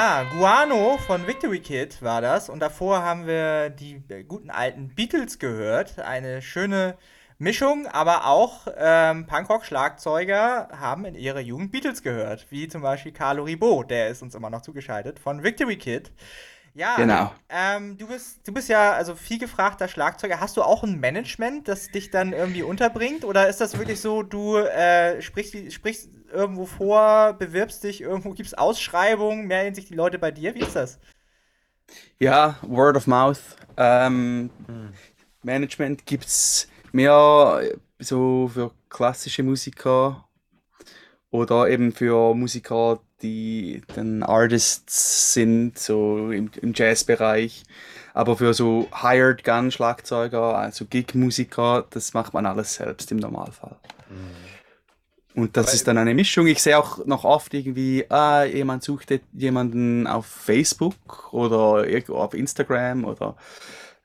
Guano 0.02 0.98
von 0.98 1.28
Victory 1.28 1.60
Kid 1.60 2.02
war 2.02 2.22
das. 2.22 2.50
Und 2.50 2.60
davor 2.60 3.04
haben 3.04 3.28
wir 3.28 3.70
die 3.70 4.02
guten 4.28 4.50
alten 4.50 4.96
Beatles 4.96 5.38
gehört. 5.38 6.00
Eine 6.00 6.42
schöne 6.42 6.98
Mischung, 7.38 7.86
aber 7.86 8.26
auch 8.26 8.66
ähm, 8.76 9.28
Punkrock-Schlagzeuger 9.28 10.70
haben 10.72 11.06
in 11.06 11.14
ihrer 11.14 11.40
Jugend 11.40 11.72
Beatles 11.72 12.02
gehört. 12.02 12.48
Wie 12.50 12.68
zum 12.68 12.82
Beispiel 12.82 13.12
Carlo 13.12 13.44
Ribot, 13.44 13.92
der 13.92 14.08
ist 14.08 14.24
uns 14.24 14.34
immer 14.34 14.50
noch 14.50 14.64
zugeschaltet, 14.64 15.20
von 15.20 15.44
Victory 15.44 15.78
Kid. 15.78 16.12
Ja, 16.74 16.96
genau. 16.96 17.32
Ähm, 17.50 17.96
du, 18.00 18.08
bist, 18.08 18.48
du 18.48 18.54
bist 18.54 18.70
ja 18.70 18.94
also 18.94 19.14
viel 19.14 19.38
gefragter 19.38 19.88
Schlagzeuger. 19.88 20.40
Hast 20.40 20.58
du 20.58 20.64
auch 20.64 20.84
ein 20.84 21.00
Management, 21.00 21.68
das 21.68 21.90
dich 21.90 22.10
dann 22.10 22.34
irgendwie 22.34 22.64
unterbringt? 22.64 23.24
Oder 23.24 23.50
ist 23.50 23.62
das 23.62 23.78
wirklich 23.78 24.00
so, 24.00 24.24
du 24.24 24.58
äh, 24.58 25.22
sprichst, 25.22 25.72
sprichst 25.72 26.10
irgendwo 26.32 26.66
vor, 26.66 27.34
bewirbst 27.34 27.84
dich, 27.84 28.02
irgendwo 28.02 28.32
gibt 28.32 28.48
es 28.48 28.54
Ausschreibungen, 28.54 29.48
melden 29.48 29.76
sich 29.76 29.86
die 29.86 29.96
Leute 29.96 30.20
bei 30.20 30.32
dir? 30.32 30.56
Wie 30.56 30.60
ist 30.60 30.76
das? 30.76 31.00
Ja, 32.20 32.58
Word 32.62 32.98
of 32.98 33.08
Mouth. 33.08 33.40
Ähm, 33.78 34.50
hm. 34.68 34.94
Management 35.44 36.06
gibt 36.06 36.26
es 36.26 36.68
mehr 36.92 37.62
so 38.00 38.50
für 38.54 38.72
klassische 38.90 39.44
Musiker 39.44 40.28
oder 41.30 41.70
eben 41.70 41.92
für 41.92 42.36
Musiker, 42.36 43.00
die 43.22 43.82
dann 43.96 44.24
Artists 44.24 45.34
sind, 45.34 45.80
so 45.80 46.32
im, 46.32 46.52
im 46.62 46.74
Jazzbereich. 46.76 47.64
Aber 48.14 48.36
für 48.36 48.54
so 48.54 48.90
Hired 49.02 49.44
Gun 49.44 49.72
Schlagzeuger, 49.72 50.58
also 50.58 50.86
Gig-Musiker, 50.86 51.86
das 51.90 52.14
macht 52.14 52.34
man 52.34 52.46
alles 52.46 52.74
selbst 52.74 53.12
im 53.12 53.18
Normalfall. 53.18 53.78
Mhm. 54.10 54.51
Und 55.34 55.56
das 55.56 55.68
Aber 55.68 55.76
ist 55.76 55.88
dann 55.88 55.98
eine 55.98 56.14
Mischung. 56.14 56.48
Ich 56.48 56.62
sehe 56.62 56.78
auch 56.78 57.06
noch 57.06 57.24
oft 57.24 57.54
irgendwie, 57.54 58.06
ah, 58.10 58.44
jemand 58.44 58.84
sucht 58.84 59.14
jemanden 59.34 60.08
auf 60.08 60.26
Facebook 60.26 61.34
oder 61.34 61.86
auf 62.10 62.34
Instagram 62.34 63.06
oder 63.06 63.36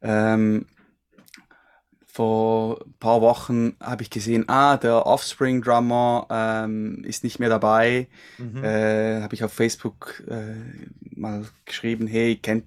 ähm, 0.03 0.67
vor 2.17 2.81
ein 2.81 2.95
paar 2.99 3.21
Wochen 3.21 3.77
habe 3.79 4.03
ich 4.03 4.09
gesehen, 4.09 4.49
ah, 4.49 4.79
der 4.79 5.05
Offspring-Drummer 5.05 6.27
ähm, 6.31 7.05
ist 7.05 7.25
nicht 7.25 7.39
mehr 7.39 7.51
dabei. 7.51 8.09
Mhm. 8.39 8.65
Äh, 8.65 9.21
habe 9.21 9.35
ich 9.35 9.45
auf 9.45 9.53
Facebook 9.53 10.23
äh, 10.27 10.55
mal 11.15 11.45
geschrieben, 11.67 12.07
hey, 12.07 12.37
kennt, 12.37 12.65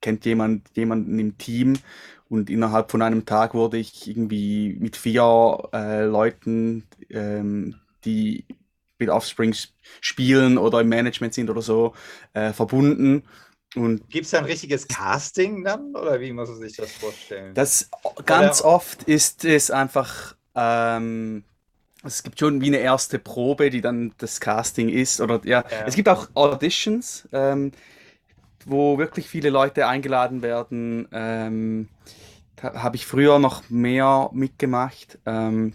kennt 0.00 0.24
jemand 0.24 0.68
jemanden 0.74 1.18
im 1.18 1.36
Team? 1.38 1.74
Und 2.28 2.50
innerhalb 2.50 2.92
von 2.92 3.02
einem 3.02 3.26
Tag 3.26 3.54
wurde 3.54 3.78
ich 3.78 4.08
irgendwie 4.08 4.76
mit 4.78 4.96
vier 4.96 5.58
äh, 5.72 6.04
Leuten, 6.04 6.84
ähm, 7.10 7.74
die 8.04 8.44
mit 8.98 9.08
Offspring 9.08 9.54
spielen 10.00 10.58
oder 10.58 10.80
im 10.80 10.88
Management 10.88 11.34
sind 11.34 11.50
oder 11.50 11.62
so, 11.62 11.94
äh, 12.32 12.52
verbunden. 12.52 13.24
Gibt 13.74 14.26
es 14.26 14.30
da 14.30 14.38
ein 14.38 14.44
richtiges 14.44 14.86
Casting 14.86 15.64
dann 15.64 15.96
oder 15.96 16.20
wie 16.20 16.32
muss 16.32 16.48
man 16.48 16.58
sich 16.58 16.76
das 16.76 16.92
vorstellen? 16.92 17.54
Das 17.54 17.90
ganz 18.24 18.60
oder? 18.60 18.70
oft 18.70 19.02
ist 19.04 19.44
es 19.44 19.70
einfach, 19.72 20.36
ähm, 20.54 21.42
es 22.04 22.22
gibt 22.22 22.38
schon 22.38 22.60
wie 22.60 22.68
eine 22.68 22.76
erste 22.76 23.18
Probe, 23.18 23.70
die 23.70 23.80
dann 23.80 24.12
das 24.18 24.38
Casting 24.38 24.88
ist. 24.88 25.20
Oder 25.20 25.40
ja, 25.44 25.64
ja. 25.68 25.86
es 25.86 25.96
gibt 25.96 26.08
auch 26.08 26.28
Auditions, 26.34 27.28
ähm, 27.32 27.72
wo 28.64 28.98
wirklich 28.98 29.28
viele 29.28 29.50
Leute 29.50 29.88
eingeladen 29.88 30.42
werden. 30.42 31.08
Ähm, 31.12 31.88
habe 32.62 32.94
ich 32.94 33.06
früher 33.06 33.40
noch 33.40 33.68
mehr 33.70 34.30
mitgemacht. 34.32 35.18
Ähm, 35.26 35.74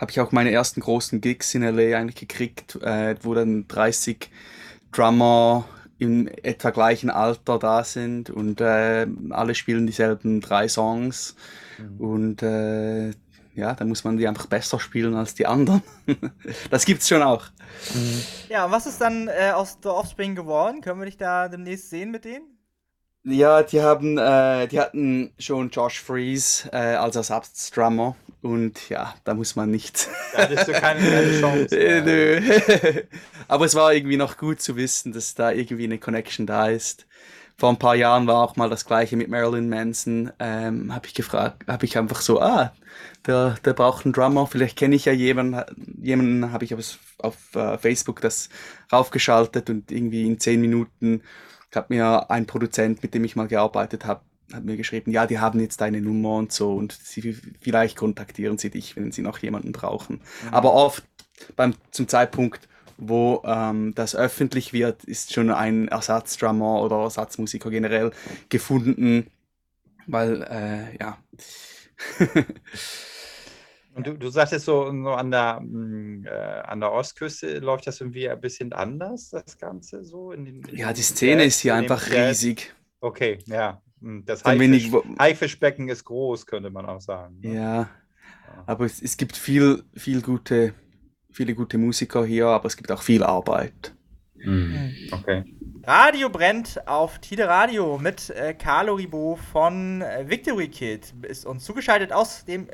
habe 0.00 0.10
ich 0.10 0.20
auch 0.20 0.32
meine 0.32 0.50
ersten 0.50 0.80
großen 0.80 1.20
Gigs 1.20 1.54
in 1.54 1.62
LA 1.62 1.98
eigentlich 1.98 2.16
gekriegt, 2.16 2.76
äh, 2.76 3.16
wo 3.20 3.34
dann 3.34 3.68
30 3.68 4.30
Drummer 4.92 5.66
im 5.98 6.26
etwa 6.42 6.70
gleichen 6.70 7.10
Alter 7.10 7.58
da 7.58 7.84
sind 7.84 8.30
und 8.30 8.62
äh, 8.62 9.06
alle 9.28 9.54
spielen 9.54 9.86
dieselben 9.86 10.40
drei 10.40 10.68
Songs. 10.68 11.36
Mhm. 11.78 12.00
Und 12.00 12.42
äh, 12.42 13.10
ja, 13.54 13.74
da 13.74 13.84
muss 13.84 14.02
man 14.02 14.16
die 14.16 14.26
einfach 14.26 14.46
besser 14.46 14.80
spielen 14.80 15.14
als 15.14 15.34
die 15.34 15.46
anderen. 15.46 15.82
das 16.70 16.86
gibt's 16.86 17.06
schon 17.06 17.22
auch. 17.22 17.44
Mhm. 17.94 18.22
Ja, 18.48 18.64
und 18.64 18.72
was 18.72 18.86
ist 18.86 19.02
dann 19.02 19.28
äh, 19.28 19.50
aus 19.50 19.76
The 19.82 19.90
Offspring 19.90 20.34
geworden? 20.34 20.80
Können 20.80 21.00
wir 21.00 21.06
dich 21.06 21.18
da 21.18 21.48
demnächst 21.48 21.90
sehen 21.90 22.10
mit 22.10 22.24
denen? 22.24 22.46
Ja, 23.22 23.62
die 23.62 23.82
haben, 23.82 24.16
äh, 24.16 24.66
die 24.66 24.80
hatten 24.80 25.34
schon 25.38 25.68
Josh 25.68 26.00
Freeze 26.00 26.70
äh, 26.72 26.94
als 26.94 27.16
Ersatzdrummer 27.16 28.16
und 28.42 28.88
ja, 28.88 29.14
da 29.24 29.34
muss 29.34 29.56
man 29.56 29.70
nicht. 29.70 30.08
Da 30.32 30.42
hattest 30.42 30.68
du 30.68 30.72
keine, 30.72 31.00
keine 31.10 31.40
Chance. 31.40 32.02
Nö. 32.04 32.40
Aber 33.48 33.64
es 33.64 33.74
war 33.74 33.92
irgendwie 33.92 34.16
noch 34.16 34.36
gut 34.36 34.60
zu 34.60 34.76
wissen, 34.76 35.12
dass 35.12 35.34
da 35.34 35.50
irgendwie 35.50 35.84
eine 35.84 35.98
Connection 35.98 36.46
da 36.46 36.68
ist. 36.68 37.06
Vor 37.56 37.68
ein 37.68 37.78
paar 37.78 37.94
Jahren 37.94 38.26
war 38.26 38.42
auch 38.42 38.56
mal 38.56 38.70
das 38.70 38.86
gleiche 38.86 39.16
mit 39.16 39.28
Marilyn 39.28 39.68
Manson. 39.68 40.32
Ähm, 40.38 40.94
habe 40.94 41.06
ich 41.06 41.14
gefragt, 41.14 41.68
habe 41.68 41.84
ich 41.84 41.98
einfach 41.98 42.22
so, 42.22 42.40
ah, 42.40 42.72
der, 43.26 43.56
der 43.64 43.74
braucht 43.74 44.04
einen 44.04 44.14
Drummer, 44.14 44.46
vielleicht 44.46 44.78
kenne 44.78 44.96
ich 44.96 45.04
ja 45.04 45.12
jemanden, 45.12 45.62
jemanden 46.02 46.52
habe 46.52 46.64
ich 46.64 46.74
auf, 46.74 46.98
auf 47.18 47.36
uh, 47.54 47.76
Facebook 47.76 48.20
das 48.22 48.48
raufgeschaltet 48.90 49.68
und 49.68 49.90
irgendwie 49.90 50.26
in 50.26 50.40
zehn 50.40 50.60
Minuten 50.60 51.22
hat 51.74 51.90
mir 51.90 52.30
ein 52.30 52.46
Produzent, 52.46 53.02
mit 53.02 53.14
dem 53.14 53.24
ich 53.24 53.36
mal 53.36 53.46
gearbeitet 53.46 54.06
habe, 54.06 54.22
hat 54.52 54.64
mir 54.64 54.76
geschrieben, 54.76 55.10
ja, 55.10 55.26
die 55.26 55.38
haben 55.38 55.60
jetzt 55.60 55.80
deine 55.80 56.00
Nummer 56.00 56.36
und 56.36 56.52
so 56.52 56.74
und 56.74 56.92
sie, 56.92 57.36
vielleicht 57.60 57.96
kontaktieren 57.96 58.58
sie 58.58 58.70
dich, 58.70 58.96
wenn 58.96 59.12
sie 59.12 59.22
noch 59.22 59.38
jemanden 59.38 59.72
brauchen. 59.72 60.20
Mhm. 60.44 60.54
Aber 60.54 60.74
oft 60.74 61.04
beim, 61.56 61.74
zum 61.90 62.08
Zeitpunkt, 62.08 62.68
wo 62.96 63.42
ähm, 63.44 63.94
das 63.94 64.14
öffentlich 64.14 64.72
wird, 64.72 65.04
ist 65.04 65.32
schon 65.32 65.50
ein 65.50 65.88
Ersatzdrummer 65.88 66.82
oder 66.82 66.96
Ersatzmusiker 66.96 67.70
generell 67.70 68.10
gefunden, 68.48 69.26
weil, 70.06 70.42
äh, 70.42 70.96
ja. 70.98 71.18
Und 73.92 74.06
du, 74.06 74.14
du 74.14 74.30
sagtest 74.30 74.66
so, 74.66 74.86
so 74.86 75.10
an, 75.10 75.30
der, 75.30 75.60
mm, 75.60 76.24
äh, 76.24 76.30
an 76.30 76.80
der 76.80 76.92
Ostküste 76.92 77.58
läuft 77.58 77.86
das 77.86 78.00
irgendwie 78.00 78.28
ein 78.28 78.40
bisschen 78.40 78.72
anders, 78.72 79.30
das 79.30 79.58
Ganze 79.58 80.04
so? 80.04 80.32
In 80.32 80.44
den, 80.44 80.62
in 80.62 80.76
ja, 80.76 80.92
die 80.92 81.02
Szene 81.02 81.44
ist 81.44 81.60
hier 81.60 81.74
einfach 81.74 82.08
riesig. 82.10 82.72
Okay, 83.00 83.38
ja. 83.46 83.82
Hm, 84.00 84.24
das 84.24 84.44
Haifisch, 84.44 84.90
Haifischbecken 85.18 85.88
ist 85.88 86.04
groß, 86.04 86.46
könnte 86.46 86.70
man 86.70 86.86
auch 86.86 87.00
sagen. 87.00 87.40
Ne? 87.40 87.54
Ja, 87.54 87.90
aber 88.66 88.84
es, 88.84 89.00
es 89.02 89.16
gibt 89.16 89.36
viel, 89.36 89.84
viel 89.94 90.22
gute, 90.22 90.74
viele 91.30 91.54
gute 91.54 91.78
Musiker 91.78 92.24
hier, 92.24 92.46
aber 92.46 92.66
es 92.66 92.76
gibt 92.76 92.90
auch 92.90 93.02
viel 93.02 93.22
Arbeit. 93.22 93.94
Mhm. 94.44 94.94
Okay. 95.12 95.44
Radio 95.86 96.28
brennt 96.28 96.86
auf 96.86 97.18
Tide 97.20 97.48
Radio 97.48 97.98
mit 97.98 98.28
äh, 98.30 98.52
Carlo 98.52 98.94
Ribot 98.94 99.38
von 99.38 100.02
äh, 100.02 100.28
Victory 100.28 100.68
Kid. 100.68 101.14
Ist 101.22 101.46
uns 101.46 101.64
zugeschaltet 101.64 102.12
aus 102.12 102.44
dem 102.44 102.68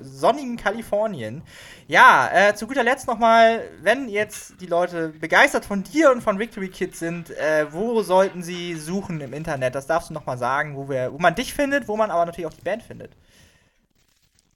sonnigen 0.00 0.58
Kalifornien. 0.58 1.42
Ja, 1.88 2.30
äh, 2.32 2.54
zu 2.54 2.66
guter 2.66 2.84
Letzt 2.84 3.06
nochmal, 3.06 3.62
wenn 3.82 4.08
jetzt 4.08 4.60
die 4.60 4.66
Leute 4.66 5.08
begeistert 5.08 5.64
von 5.64 5.82
dir 5.82 6.12
und 6.12 6.20
von 6.20 6.38
Victory 6.38 6.68
Kid 6.68 6.94
sind, 6.94 7.30
äh, 7.30 7.72
wo 7.72 8.02
sollten 8.02 8.42
sie 8.42 8.74
suchen 8.74 9.20
im 9.22 9.32
Internet? 9.32 9.74
Das 9.74 9.86
darfst 9.86 10.10
du 10.10 10.14
nochmal 10.14 10.36
sagen, 10.36 10.76
wo, 10.76 10.90
wir, 10.90 11.12
wo 11.12 11.18
man 11.18 11.34
dich 11.34 11.54
findet, 11.54 11.88
wo 11.88 11.96
man 11.96 12.10
aber 12.10 12.26
natürlich 12.26 12.46
auch 12.46 12.54
die 12.54 12.62
Band 12.62 12.82
findet. 12.82 13.16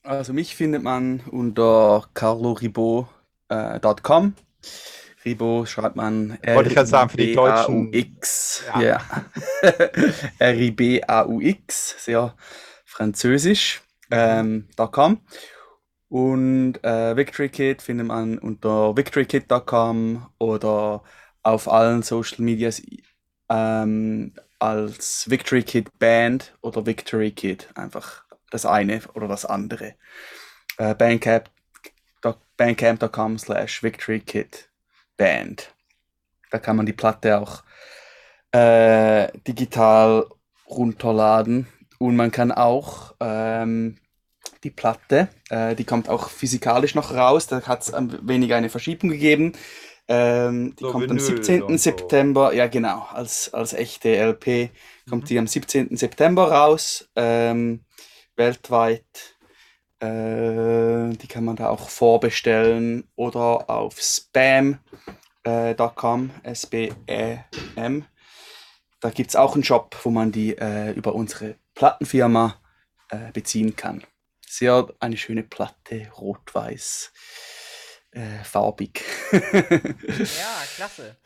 Also 0.02 0.34
mich 0.34 0.54
findet 0.54 0.82
man 0.82 1.20
unter 1.30 2.04
carloribot.com. 2.12 3.09
Äh, 3.48 4.42
Ribo 5.26 5.66
schreibt 5.66 5.96
man 5.96 6.38
Wollte 6.46 6.70
ich 6.70 6.74
gerade 6.74 6.88
sagen, 6.88 7.10
für 7.10 7.16
die 7.18 7.34
Deutschen. 7.34 7.92
X. 7.92 8.64
Ja. 8.80 9.02
R-I-B-A-U-X, 10.38 11.96
sehr 12.04 12.34
französisch. 12.84 13.82
Ähm, 14.10 14.68
.com. 14.92 15.20
Und 16.08 16.82
äh, 16.84 17.16
Victory 17.16 17.48
Kit 17.48 17.82
findet 17.82 18.06
man 18.06 18.38
unter 18.38 18.96
victorykit.com 18.96 20.26
oder 20.38 21.02
auf 21.42 21.70
allen 21.70 22.02
Social 22.02 22.44
Medias 22.44 22.80
ähm, 23.48 24.32
als 24.58 25.28
Victory 25.28 25.62
Kid 25.62 25.98
Band 25.98 26.56
oder 26.60 26.86
Victory 26.86 27.32
Kid. 27.32 27.68
Einfach 27.74 28.24
das 28.50 28.64
eine 28.64 29.00
oder 29.14 29.26
das 29.28 29.44
andere. 29.44 29.94
Äh, 30.78 30.94
Bandcamp, 30.94 31.50
bandcamp.com 32.56 33.38
slash 33.38 33.82
Victory 33.82 34.20
Kid. 34.20 34.65
Band. 35.16 35.74
Da 36.50 36.58
kann 36.58 36.76
man 36.76 36.86
die 36.86 36.92
Platte 36.92 37.38
auch 37.38 37.62
äh, 38.52 39.28
digital 39.46 40.26
runterladen 40.68 41.66
und 41.98 42.16
man 42.16 42.30
kann 42.30 42.52
auch 42.52 43.14
ähm, 43.20 43.96
die 44.64 44.70
Platte, 44.70 45.28
äh, 45.50 45.74
die 45.74 45.84
kommt 45.84 46.08
auch 46.08 46.28
physikalisch 46.28 46.94
noch 46.94 47.12
raus, 47.14 47.46
da 47.46 47.62
hat 47.62 47.82
es 47.82 47.94
ein 47.94 48.26
wenig 48.28 48.54
eine 48.54 48.68
Verschiebung 48.68 49.10
gegeben. 49.10 49.52
Ähm, 50.08 50.76
die 50.76 50.84
so 50.84 50.92
kommt 50.92 51.10
am 51.10 51.18
17. 51.18 51.78
September, 51.78 52.50
so. 52.50 52.56
ja 52.56 52.68
genau, 52.68 53.08
als, 53.12 53.52
als 53.52 53.72
echte 53.72 54.14
LP 54.16 54.70
kommt 55.08 55.24
mhm. 55.24 55.26
die 55.26 55.38
am 55.40 55.46
17. 55.48 55.96
September 55.96 56.50
raus, 56.50 57.08
ähm, 57.16 57.80
weltweit. 58.36 59.36
Äh, 60.01 61.16
die 61.16 61.26
kann 61.28 61.44
man 61.44 61.57
da 61.57 61.70
auch 61.70 61.88
vorbestellen 61.88 63.09
oder 63.16 63.70
auf 63.70 64.01
spam.com, 64.01 64.80
äh, 65.44 66.51
S-B-E-M. 66.51 68.05
Da 69.01 69.11
gibt 69.11 69.30
es 69.30 69.36
auch 69.36 69.55
einen 69.55 69.64
Shop, 69.64 69.97
wo 70.03 70.11
man 70.11 70.32
die 70.32 70.57
äh, 70.57 70.92
über 70.92 71.14
unsere 71.14 71.57
Plattenfirma 71.74 72.61
äh, 73.11 73.32
beziehen 73.32 73.76
kann. 73.76 74.05
Sehr 74.47 74.88
eine 75.01 75.16
schöne 75.16 75.42
Platte, 75.42 76.11
rot-weiß, 76.18 77.12
äh, 78.12 78.44
farbig. 78.44 79.03
ja, 79.32 80.62
klasse. 80.76 81.16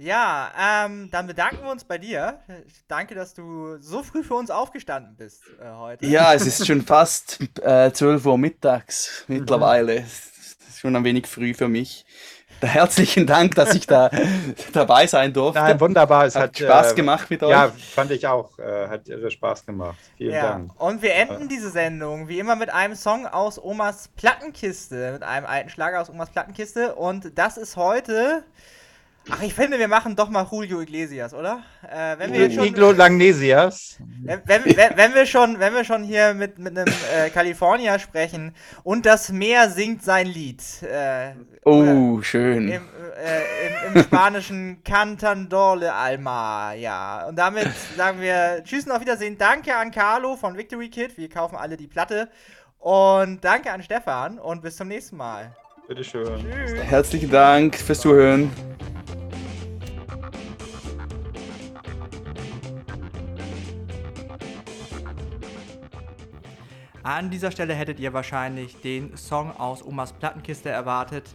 Ja, 0.00 0.50
ähm, 0.86 1.10
dann 1.10 1.26
bedanken 1.26 1.62
wir 1.62 1.70
uns 1.70 1.84
bei 1.84 1.98
dir. 1.98 2.38
Danke, 2.88 3.14
dass 3.14 3.34
du 3.34 3.76
so 3.80 4.02
früh 4.02 4.22
für 4.22 4.32
uns 4.32 4.50
aufgestanden 4.50 5.14
bist 5.14 5.42
äh, 5.60 5.70
heute. 5.76 6.06
Ja, 6.06 6.32
es 6.32 6.46
ist 6.46 6.66
schon 6.66 6.80
fast 6.80 7.38
äh, 7.62 7.92
12 7.92 8.24
Uhr 8.24 8.38
mittags 8.38 9.24
mittlerweile. 9.28 9.96
Das 10.00 10.70
ist 10.70 10.80
schon 10.80 10.96
ein 10.96 11.04
wenig 11.04 11.26
früh 11.26 11.52
für 11.52 11.68
mich. 11.68 12.06
Herzlichen 12.62 13.26
Dank, 13.26 13.56
dass 13.56 13.74
ich 13.74 13.86
da 13.86 14.10
dabei 14.72 15.06
sein 15.06 15.34
durfte. 15.34 15.60
Nein, 15.60 15.78
wunderbar. 15.78 16.24
Es 16.24 16.34
hat, 16.34 16.44
hat 16.44 16.58
Spaß 16.58 16.92
äh, 16.92 16.94
gemacht 16.94 17.28
mit 17.28 17.42
euch. 17.42 17.50
Ja, 17.50 17.68
fand 17.68 18.10
ich 18.12 18.26
auch. 18.26 18.58
Äh, 18.58 18.88
hat 18.88 19.06
irre 19.06 19.30
Spaß 19.30 19.66
gemacht. 19.66 19.98
Vielen 20.16 20.32
ja. 20.32 20.52
Dank. 20.52 20.80
Und 20.80 21.02
wir 21.02 21.14
enden 21.14 21.46
diese 21.46 21.68
Sendung 21.68 22.26
wie 22.26 22.38
immer 22.38 22.56
mit 22.56 22.70
einem 22.70 22.94
Song 22.94 23.26
aus 23.26 23.62
Omas 23.62 24.08
Plattenkiste, 24.16 25.12
mit 25.12 25.22
einem 25.22 25.44
alten 25.44 25.68
Schlager 25.68 26.00
aus 26.00 26.08
Omas 26.08 26.30
Plattenkiste. 26.30 26.94
Und 26.94 27.36
das 27.36 27.58
ist 27.58 27.76
heute 27.76 28.44
Ach, 29.28 29.42
ich 29.42 29.54
finde, 29.54 29.78
wir 29.78 29.86
machen 29.86 30.16
doch 30.16 30.30
mal 30.30 30.46
Julio 30.50 30.80
Iglesias, 30.80 31.34
oder? 31.34 31.62
Äh, 31.82 32.18
wenn 32.18 32.32
wir 32.32 32.50
schon, 32.50 32.64
Iglo 32.64 32.92
Lagnesias. 32.92 33.98
Wenn, 34.22 34.40
wenn, 34.46 34.64
wenn, 34.96 35.14
wir 35.14 35.26
schon, 35.26 35.58
wenn 35.58 35.74
wir 35.74 35.84
schon 35.84 36.02
hier 36.04 36.32
mit, 36.32 36.58
mit 36.58 36.76
einem 36.76 36.92
äh, 37.14 37.28
California 37.28 37.98
sprechen 37.98 38.54
und 38.82 39.04
das 39.04 39.30
Meer 39.30 39.68
singt 39.68 40.02
sein 40.02 40.26
Lied. 40.26 40.62
Äh, 40.82 41.34
oh, 41.64 42.22
schön. 42.22 42.68
Im, 42.68 42.72
äh, 42.72 43.88
im, 43.88 43.96
im 43.96 44.02
spanischen 44.02 44.82
Cantandole 44.84 45.92
Alma, 45.92 46.72
ja. 46.72 47.26
Und 47.28 47.36
damit 47.36 47.68
sagen 47.96 48.20
wir 48.20 48.62
Tschüss 48.64 48.86
und 48.86 48.92
auf 48.92 49.00
Wiedersehen. 49.00 49.36
Danke 49.36 49.76
an 49.76 49.90
Carlo 49.90 50.36
von 50.36 50.56
Victory 50.56 50.88
Kid. 50.88 51.18
Wir 51.18 51.28
kaufen 51.28 51.56
alle 51.56 51.76
die 51.76 51.88
Platte. 51.88 52.30
Und 52.78 53.44
danke 53.44 53.70
an 53.70 53.82
Stefan 53.82 54.38
und 54.38 54.62
bis 54.62 54.76
zum 54.76 54.88
nächsten 54.88 55.18
Mal. 55.18 55.54
Bitteschön. 55.86 56.24
Tschüss. 56.24 56.82
Herzlichen 56.82 57.30
Dank 57.30 57.76
fürs 57.76 58.00
Zuhören. 58.00 58.50
An 67.02 67.30
dieser 67.30 67.50
Stelle 67.50 67.74
hättet 67.74 67.98
ihr 67.98 68.12
wahrscheinlich 68.12 68.80
den 68.82 69.16
Song 69.16 69.56
aus 69.56 69.82
Omas 69.82 70.12
Plattenkiste 70.12 70.68
erwartet. 70.68 71.34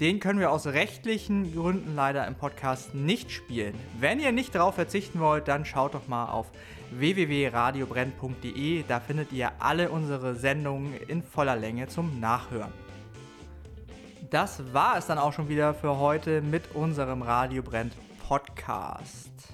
Den 0.00 0.18
können 0.18 0.40
wir 0.40 0.50
aus 0.50 0.66
rechtlichen 0.66 1.54
Gründen 1.54 1.94
leider 1.94 2.26
im 2.26 2.34
Podcast 2.34 2.96
nicht 2.96 3.30
spielen. 3.30 3.78
Wenn 4.00 4.18
ihr 4.18 4.32
nicht 4.32 4.52
darauf 4.56 4.74
verzichten 4.74 5.20
wollt, 5.20 5.46
dann 5.46 5.64
schaut 5.64 5.94
doch 5.94 6.08
mal 6.08 6.26
auf 6.26 6.50
www.radiobrenn.de. 6.90 8.82
Da 8.88 8.98
findet 8.98 9.30
ihr 9.32 9.52
alle 9.60 9.90
unsere 9.90 10.34
Sendungen 10.34 10.94
in 11.06 11.22
voller 11.22 11.54
Länge 11.54 11.86
zum 11.86 12.18
Nachhören. 12.18 12.72
Das 14.30 14.74
war 14.74 14.98
es 14.98 15.06
dann 15.06 15.18
auch 15.18 15.32
schon 15.32 15.48
wieder 15.48 15.74
für 15.74 15.98
heute 15.98 16.42
mit 16.42 16.74
unserem 16.74 17.22
Radio 17.22 17.62
Brennt 17.62 17.94
Podcast. 18.26 19.53